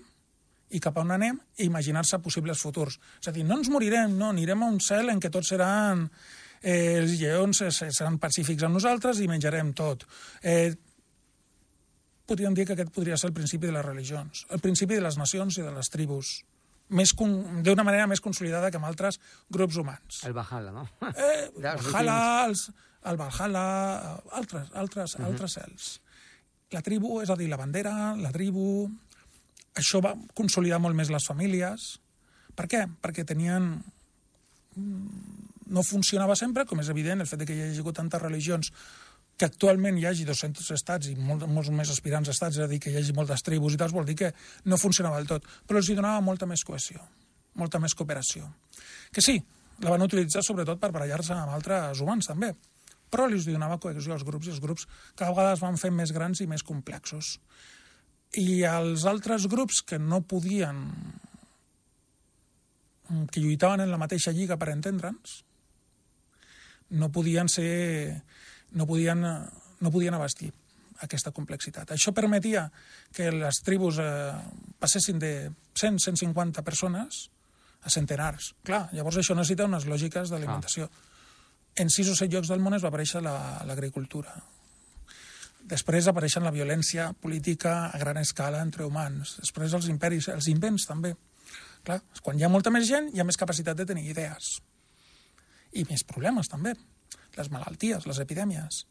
i 0.70 0.82
cap 0.84 0.98
a 0.98 1.06
on 1.06 1.16
anem 1.16 1.40
i 1.58 1.66
imaginar-se 1.66 2.20
possibles 2.22 2.62
futurs. 2.62 3.00
És 3.22 3.32
a 3.32 3.34
dir, 3.34 3.46
no 3.46 3.58
ens 3.58 3.72
morirem, 3.74 4.14
no, 4.18 4.30
anirem 4.34 4.64
a 4.64 4.70
un 4.70 4.80
cel 4.84 5.14
en 5.14 5.22
què 5.22 5.32
tots 5.34 5.56
seran... 5.56 6.08
Eh, 6.60 7.00
els 7.00 7.14
lleons 7.16 7.62
seran 7.72 8.18
pacífics 8.20 8.66
amb 8.68 8.76
nosaltres 8.76 9.22
i 9.24 9.30
menjarem 9.32 9.70
tot. 9.72 10.04
Eh, 10.44 10.74
podríem 12.28 12.54
dir 12.54 12.66
que 12.68 12.76
aquest 12.76 12.92
podria 12.92 13.16
ser 13.18 13.30
el 13.30 13.38
principi 13.38 13.70
de 13.70 13.78
les 13.78 13.86
religions, 13.86 14.44
el 14.52 14.60
principi 14.60 14.98
de 14.98 15.06
les 15.06 15.16
nacions 15.18 15.56
i 15.56 15.64
de 15.64 15.72
les 15.72 15.90
tribus, 15.94 16.34
d'una 16.90 17.86
manera 17.88 18.10
més 18.12 18.20
consolidada 18.20 18.70
que 18.74 18.78
amb 18.82 18.90
altres 18.90 19.22
grups 19.50 19.80
humans. 19.80 20.20
El 20.28 20.36
Valhalla, 20.36 20.74
no? 20.76 20.86
Eh, 21.14 21.48
Valhalla, 21.64 22.20
els, 22.50 22.68
el 23.10 23.18
Valhalla, 23.18 23.66
altres, 24.38 24.70
altres, 24.74 25.16
uh 25.16 25.20
-huh. 25.20 25.26
altres 25.32 25.58
cels 25.58 25.90
la 26.72 26.82
tribu, 26.86 27.20
és 27.22 27.30
a 27.30 27.38
dir, 27.38 27.50
la 27.50 27.60
bandera, 27.60 28.16
la 28.18 28.34
tribu... 28.36 28.90
Això 29.80 30.02
va 30.04 30.16
consolidar 30.36 30.80
molt 30.82 30.98
més 30.98 31.12
les 31.14 31.26
famílies. 31.26 31.92
Per 32.58 32.66
què? 32.70 32.86
Perquè 33.02 33.26
tenien... 33.26 33.76
Mm, 34.76 35.36
no 35.70 35.84
funcionava 35.86 36.36
sempre, 36.36 36.66
com 36.66 36.82
és 36.82 36.90
evident, 36.90 37.22
el 37.22 37.30
fet 37.30 37.44
de 37.44 37.46
que 37.46 37.56
hi 37.56 37.62
hagi 37.68 37.84
hagut 37.84 38.00
tantes 38.00 38.22
religions 38.22 38.72
que 39.40 39.46
actualment 39.46 40.00
hi 40.00 40.08
hagi 40.10 40.26
200 40.26 40.66
estats 40.74 41.12
i 41.12 41.14
molt, 41.16 41.46
molts 41.48 41.70
més 41.72 41.92
aspirants 41.94 42.28
a 42.28 42.34
estats, 42.34 42.58
és 42.58 42.66
a 42.66 42.68
dir, 42.68 42.80
que 42.82 42.90
hi 42.92 42.98
hagi 43.00 43.14
moltes 43.16 43.46
tribus 43.46 43.78
i 43.78 43.80
tals, 43.80 43.94
vol 43.96 44.08
dir 44.08 44.18
que 44.20 44.32
no 44.66 44.82
funcionava 44.82 45.22
del 45.22 45.30
tot. 45.30 45.46
Però 45.70 45.80
els 45.80 45.88
hi 45.88 45.96
donava 45.96 46.26
molta 46.26 46.50
més 46.50 46.66
cohesió, 46.68 47.06
molta 47.62 47.80
més 47.80 47.96
cooperació. 47.96 48.50
Que 49.14 49.24
sí, 49.24 49.38
la 49.86 49.94
van 49.94 50.04
utilitzar 50.04 50.44
sobretot 50.44 50.82
per 50.82 50.90
barallar-se 50.92 51.38
amb 51.38 51.54
altres 51.56 52.02
humans, 52.04 52.34
també. 52.34 52.52
Però 53.10 53.26
els 53.30 53.48
donava 53.48 53.80
cohesió 53.82 54.14
als 54.14 54.26
grups 54.28 54.48
i 54.50 54.54
els 54.54 54.62
grups 54.64 54.86
cada 55.16 55.32
vegada 55.34 55.56
es 55.58 55.64
van 55.64 55.80
fer 55.82 55.92
més 55.92 56.14
grans 56.16 56.42
i 56.42 56.48
més 56.48 56.64
complexos. 56.64 57.38
I 58.38 58.62
els 58.70 59.06
altres 59.10 59.48
grups 59.50 59.82
que 59.82 59.98
no 59.98 60.22
podien 60.22 60.86
que 63.32 63.42
lluitaven 63.42 63.82
en 63.82 63.92
la 63.92 63.98
mateixa 63.98 64.34
lliga 64.36 64.58
per 64.62 64.70
entendre'ns, 64.74 65.40
no 66.90 67.10
podien 67.14 67.50
ser... 67.50 68.22
no 68.78 68.86
podien, 68.86 69.22
no 69.22 69.92
podien 69.92 70.14
abastir 70.14 70.52
aquesta 71.06 71.32
complexitat. 71.32 71.94
Això 71.96 72.12
permetia 72.14 72.68
que 73.16 73.30
les 73.32 73.62
tribus 73.66 74.00
eh, 74.04 74.34
passessin 74.80 75.20
de 75.22 75.34
100-150 75.74 76.64
persones 76.66 77.28
a 77.82 77.94
centenars. 77.94 78.54
Clar, 78.68 78.90
llavors 78.94 79.22
això 79.22 79.38
necessita 79.38 79.68
unes 79.70 79.88
lògiques 79.88 80.34
d'alimentació. 80.34 80.90
En 81.80 81.92
sis 81.94 82.10
o 82.12 82.16
set 82.18 82.32
llocs 82.34 82.50
del 82.52 82.60
món 82.64 82.76
es 82.76 82.84
va 82.84 82.92
aparèixer 82.92 83.22
l'agricultura. 83.24 84.34
La, 84.36 84.60
Després 85.70 86.08
apareixen 86.10 86.46
la 86.46 86.54
violència 86.56 87.12
política 87.22 87.74
a 87.94 87.98
gran 88.02 88.18
escala 88.18 88.62
entre 88.66 88.88
humans. 88.88 89.36
Després 89.44 89.76
els 89.78 89.90
imperis, 89.92 90.30
els 90.34 90.48
invents 90.50 90.88
també. 90.90 91.14
Clar, 91.86 92.00
quan 92.26 92.40
hi 92.40 92.46
ha 92.46 92.50
molta 92.52 92.72
més 92.74 92.88
gent, 92.90 93.12
hi 93.14 93.22
ha 93.22 93.28
més 93.28 93.38
capacitat 93.38 93.78
de 93.78 93.86
tenir 93.92 94.08
idees. 94.10 94.56
I 95.78 95.86
més 95.90 96.04
problemes, 96.08 96.50
també. 96.50 96.74
Les 97.38 97.52
malalties, 97.54 98.08
les 98.10 98.22
epidèmies. 98.24 98.82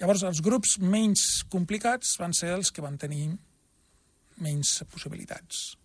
Llavors, 0.00 0.24
els 0.26 0.42
grups 0.44 0.74
menys 0.82 1.44
complicats 1.52 2.16
van 2.20 2.34
ser 2.34 2.50
els 2.56 2.72
que 2.74 2.82
van 2.82 2.98
tenir 2.98 3.28
menys 4.42 4.80
possibilitats. 4.90 5.76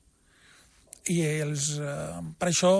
I 1.13 1.22
els, 1.45 1.76
eh, 1.78 2.24
per 2.41 2.50
això, 2.50 2.74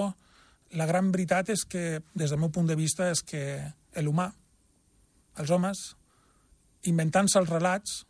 la 0.78 0.86
gran 0.86 1.12
veritat 1.12 1.50
és 1.50 1.64
que, 1.66 2.02
des 2.14 2.30
del 2.30 2.40
meu 2.40 2.52
punt 2.54 2.68
de 2.70 2.78
vista, 2.78 3.10
és 3.10 3.24
que 3.26 3.42
l'humà, 4.04 4.30
els 5.42 5.50
homes, 5.50 5.82
inventant-se 6.90 7.40
els 7.40 7.50
relats, 7.50 8.04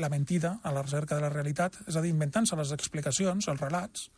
la 0.00 0.08
mentida 0.08 0.58
a 0.62 0.72
la 0.72 0.82
recerca 0.82 1.16
de 1.16 1.26
la 1.26 1.32
realitat, 1.32 1.76
és 1.86 1.96
a 1.96 2.02
dir, 2.02 2.14
inventant-se 2.14 2.56
les 2.56 2.72
explicacions, 2.72 3.48
els 3.52 3.60
relats, 3.60 4.08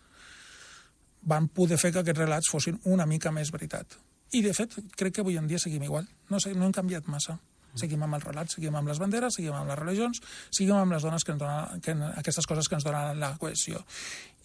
van 1.22 1.48
poder 1.48 1.78
fer 1.78 1.92
que 1.92 2.02
aquests 2.02 2.22
relats 2.22 2.50
fossin 2.50 2.78
una 2.90 3.06
mica 3.06 3.32
més 3.34 3.50
veritat. 3.54 3.98
I, 4.32 4.42
de 4.42 4.54
fet, 4.56 4.74
crec 4.96 5.16
que 5.16 5.24
avui 5.24 5.36
en 5.38 5.46
dia 5.46 5.60
seguim 5.60 5.82
igual. 5.84 6.06
No, 6.30 6.40
sé, 6.40 6.54
no 6.54 6.66
hem 6.66 6.74
canviat 6.74 7.08
massa. 7.10 7.36
Seguim 7.78 8.02
amb 8.04 8.18
els 8.18 8.24
relats, 8.26 8.56
seguim 8.58 8.74
amb 8.76 8.90
les 8.90 9.00
banderes, 9.00 9.38
seguim 9.38 9.56
amb 9.56 9.70
les 9.70 9.78
religions, 9.78 10.20
seguim 10.50 10.76
amb 10.76 10.92
les 10.92 11.04
dones 11.06 11.24
que 11.24 11.32
ens 11.32 11.40
donen, 11.40 11.82
que, 11.84 11.96
aquestes 12.20 12.48
coses 12.48 12.68
que 12.68 12.76
ens 12.76 12.84
donen 12.84 13.20
la 13.20 13.32
cohesió. 13.40 13.80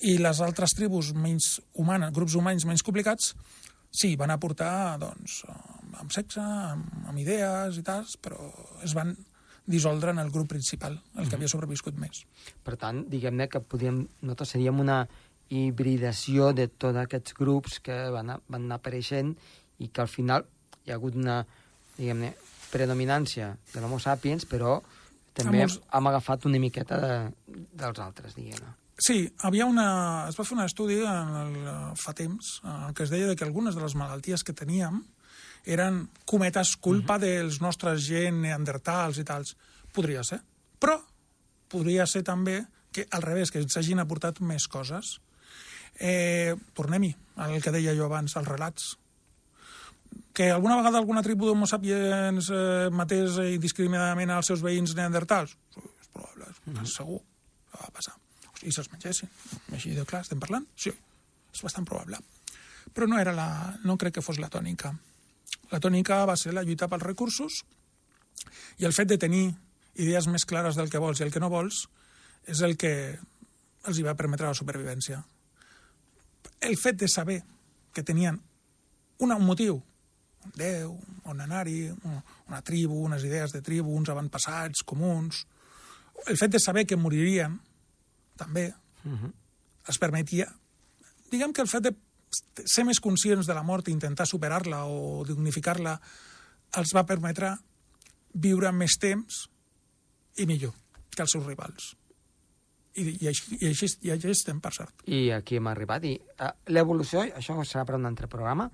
I 0.07 0.17
les 0.21 0.41
altres 0.45 0.75
tribus 0.77 1.11
menys 1.17 1.57
humanes, 1.75 2.13
grups 2.15 2.37
humans 2.39 2.67
menys 2.69 2.85
complicats, 2.87 3.33
sí, 3.91 4.15
van 4.19 4.31
aportar, 4.31 4.97
doncs, 5.01 5.41
amb 5.97 6.13
sexe, 6.13 6.43
amb, 6.43 6.87
amb 7.09 7.19
idees 7.19 7.79
i 7.79 7.83
tals, 7.85 8.15
però 8.21 8.39
es 8.85 8.95
van 8.97 9.15
dissoldre 9.67 10.13
en 10.15 10.19
el 10.23 10.31
grup 10.31 10.47
principal, 10.53 10.95
el 11.19 11.27
que 11.27 11.35
havia 11.35 11.51
sobreviscut 11.51 11.97
més. 11.99 12.23
Per 12.63 12.77
tant, 12.79 13.03
diguem-ne 13.11 13.49
que 13.51 13.59
podíem, 13.59 14.05
nosaltres 14.21 14.55
seríem 14.55 14.79
una 14.79 15.01
hibridació 15.51 16.53
de 16.55 16.67
tots 16.71 16.99
aquests 17.03 17.35
grups 17.35 17.79
que 17.83 17.97
van, 18.15 18.33
van 18.47 18.67
anar 18.67 18.79
apareixent 18.79 19.35
i 19.83 19.89
que 19.91 20.03
al 20.03 20.11
final 20.11 20.47
hi 20.85 20.91
ha 20.91 20.97
hagut 20.97 21.19
una, 21.19 21.41
diguem-ne, 21.97 22.31
predominància 22.71 23.53
de 23.73 23.81
l'homo 23.81 23.99
sapiens, 23.99 24.45
però 24.49 24.79
també 25.37 25.63
molts... 25.63 25.79
hem 25.93 26.09
agafat 26.11 26.47
una 26.49 26.59
miqueta 26.61 26.99
de, 27.01 27.15
dels 27.77 28.01
altres, 28.03 28.35
diguem-ne. 28.37 28.73
Sí, 28.97 29.27
havia 29.45 29.67
una... 29.69 29.89
es 30.29 30.37
va 30.39 30.45
fer 30.47 30.55
un 30.57 30.63
estudi 30.63 30.97
en 31.05 31.35
el, 31.43 31.51
fa 32.01 32.15
temps 32.17 32.57
en 32.65 32.95
què 32.97 33.05
es 33.05 33.13
deia 33.13 33.35
que 33.37 33.45
algunes 33.45 33.77
de 33.77 33.83
les 33.83 33.93
malalties 33.99 34.43
que 34.43 34.57
teníem 34.57 35.03
eren 35.67 36.07
cometes 36.25 36.75
culpa 36.81 37.17
uh. 37.17 37.21
-huh. 37.21 37.25
dels 37.27 37.61
nostres 37.61 38.07
gent 38.07 38.41
neandertals 38.41 39.19
i 39.19 39.23
tals. 39.23 39.55
Podria 39.93 40.23
ser. 40.23 40.41
Però 40.79 40.97
podria 41.67 42.05
ser 42.07 42.23
també 42.23 42.65
que 42.91 43.05
al 43.11 43.21
revés, 43.21 43.51
que 43.51 43.59
ens 43.59 43.77
hagin 43.77 43.99
aportat 43.99 44.39
més 44.41 44.67
coses. 44.67 45.19
Eh, 45.99 46.55
Tornem-hi 46.73 47.15
al 47.35 47.61
que 47.61 47.71
deia 47.71 47.95
jo 47.95 48.05
abans, 48.05 48.35
els 48.35 48.47
relats. 48.47 48.97
Que 50.37 50.51
alguna 50.53 50.77
vegada 50.77 50.99
alguna 51.01 51.23
tribu 51.25 51.47
d'homo 51.49 51.65
sapiens 51.65 52.51
eh, 52.53 52.89
matés 52.93 53.39
indiscriminadament 53.55 54.35
als 54.35 54.51
seus 54.51 54.61
veïns 54.61 54.93
neandertals? 54.97 55.55
És 55.73 56.11
probable, 56.13 56.45
és 56.45 56.59
mm 56.63 56.73
-hmm. 56.75 56.85
segur 56.85 57.19
que 57.71 57.77
va 57.81 57.89
passar. 57.93 58.13
I 58.61 58.71
se'ls 58.71 58.91
mengessin. 58.91 59.29
Així 59.71 59.95
de 59.95 60.05
clar, 60.05 60.21
estem 60.21 60.39
parlant? 60.39 60.65
Sí, 60.75 60.91
és 61.53 61.61
bastant 61.61 61.85
probable. 61.85 62.17
Però 62.93 63.07
no, 63.07 63.19
era 63.19 63.33
la, 63.33 63.79
no 63.83 63.97
crec 63.97 64.13
que 64.13 64.21
fos 64.21 64.37
la 64.37 64.49
tònica. 64.49 64.93
La 65.71 65.79
tònica 65.79 66.25
va 66.25 66.35
ser 66.37 66.53
la 66.53 66.63
lluita 66.63 66.87
pels 66.87 67.03
recursos 67.03 67.65
i 68.77 68.85
el 68.85 68.93
fet 68.93 69.07
de 69.07 69.17
tenir 69.17 69.55
idees 69.95 70.27
més 70.27 70.45
clares 70.45 70.75
del 70.75 70.89
que 70.89 70.99
vols 70.99 71.19
i 71.19 71.23
el 71.23 71.31
que 71.31 71.39
no 71.39 71.49
vols 71.49 71.89
és 72.45 72.61
el 72.61 72.77
que 72.77 73.19
els 73.83 73.97
hi 73.97 74.03
va 74.03 74.15
permetre 74.15 74.47
la 74.47 74.53
supervivència 74.53 75.25
el 76.59 76.77
fet 76.77 76.97
de 76.97 77.07
saber 77.07 77.43
que 77.93 78.03
tenien 78.03 78.41
un 79.19 79.33
motiu, 79.41 79.81
déu, 80.55 80.95
on 81.27 81.41
anar-hi, 81.41 81.91
una 82.47 82.61
tribu, 82.61 83.01
unes 83.03 83.23
idees 83.27 83.53
de 83.55 83.61
tribu, 83.61 83.95
uns 83.95 84.09
avantpassats 84.09 84.83
comuns, 84.87 85.45
el 86.27 86.37
fet 86.37 86.55
de 86.55 86.61
saber 86.61 86.85
que 86.87 86.97
moririen, 86.97 87.59
també, 88.37 88.73
uh 89.03 89.11
-huh. 89.11 89.33
es 89.87 89.97
permetia... 89.97 90.47
Diguem 91.29 91.51
que 91.53 91.61
el 91.61 91.67
fet 91.67 91.83
de 91.83 91.95
ser 92.65 92.85
més 92.85 92.99
conscients 92.99 93.45
de 93.47 93.53
la 93.53 93.63
mort 93.63 93.87
i 93.87 93.91
intentar 93.91 94.25
superar-la 94.25 94.85
o 94.85 95.25
dignificar-la 95.27 95.99
els 96.77 96.93
va 96.95 97.05
permetre 97.05 97.57
viure 98.33 98.71
més 98.71 98.97
temps 98.99 99.49
i 100.37 100.45
millor 100.45 100.73
que 101.15 101.21
els 101.21 101.31
seus 101.31 101.45
rivals. 101.45 101.95
I, 102.97 103.03
i, 103.21 103.27
així, 103.29 103.57
i, 103.59 103.67
així, 103.67 103.89
i 104.07 104.11
així 104.11 104.29
estem, 104.33 104.59
per 104.61 104.73
cert. 104.73 105.03
I 105.05 105.29
aquí 105.35 105.59
hem 105.59 105.67
arribat. 105.69 106.05
I 106.09 106.15
uh, 106.17 106.51
l'evolució, 106.73 107.21
això 107.37 107.57
serà 107.63 107.85
per 107.85 107.97
un 107.99 108.09
altre 108.09 108.29
programa, 108.31 108.69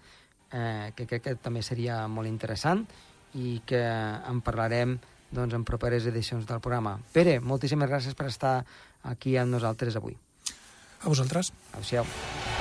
eh, 0.54 0.92
que 0.96 1.08
crec 1.10 1.26
que 1.26 1.36
també 1.36 1.64
seria 1.66 2.04
molt 2.08 2.30
interessant 2.30 2.86
i 3.34 3.60
que 3.66 3.82
en 3.82 4.42
parlarem 4.46 5.00
doncs, 5.34 5.58
en 5.58 5.66
properes 5.66 6.06
edicions 6.06 6.46
del 6.46 6.62
programa. 6.62 7.00
Pere, 7.14 7.40
moltíssimes 7.42 7.90
gràcies 7.90 8.16
per 8.16 8.30
estar 8.30 8.60
aquí 9.04 9.38
amb 9.38 9.58
nosaltres 9.58 9.98
avui. 9.98 10.16
A 11.02 11.10
vosaltres. 11.10 11.52
Adéu-siau. 11.74 12.53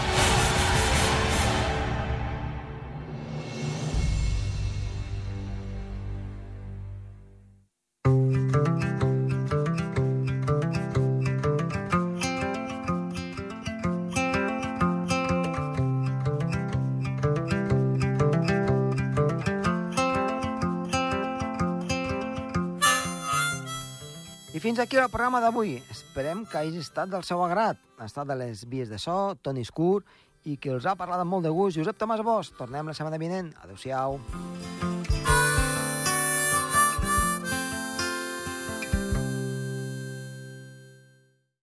Fins 24.72 24.86
aquí 24.86 24.96
el 24.96 25.10
programa 25.12 25.40
d'avui. 25.44 25.74
Esperem 25.92 26.46
que 26.48 26.56
hagi 26.56 26.78
estat 26.80 27.10
del 27.12 27.26
seu 27.28 27.42
agrat. 27.44 27.76
Ha 28.00 28.06
estat 28.08 28.30
de 28.30 28.36
les 28.40 28.62
vies 28.64 28.88
de 28.88 28.96
so, 28.96 29.34
Toni 29.44 29.66
Escur, 29.66 30.00
i 30.48 30.56
que 30.56 30.72
els 30.72 30.86
ha 30.88 30.94
parlat 30.96 31.20
amb 31.20 31.34
molt 31.34 31.44
de 31.44 31.52
gust. 31.52 31.76
Josep 31.76 32.00
Tomàs 32.00 32.24
Bosch. 32.24 32.56
Tornem 32.56 32.88
la 32.88 32.96
setmana 32.96 33.20
vinent. 33.20 33.52
Adéu-siau. 33.66 34.16
Adéu-siau. 34.16 34.91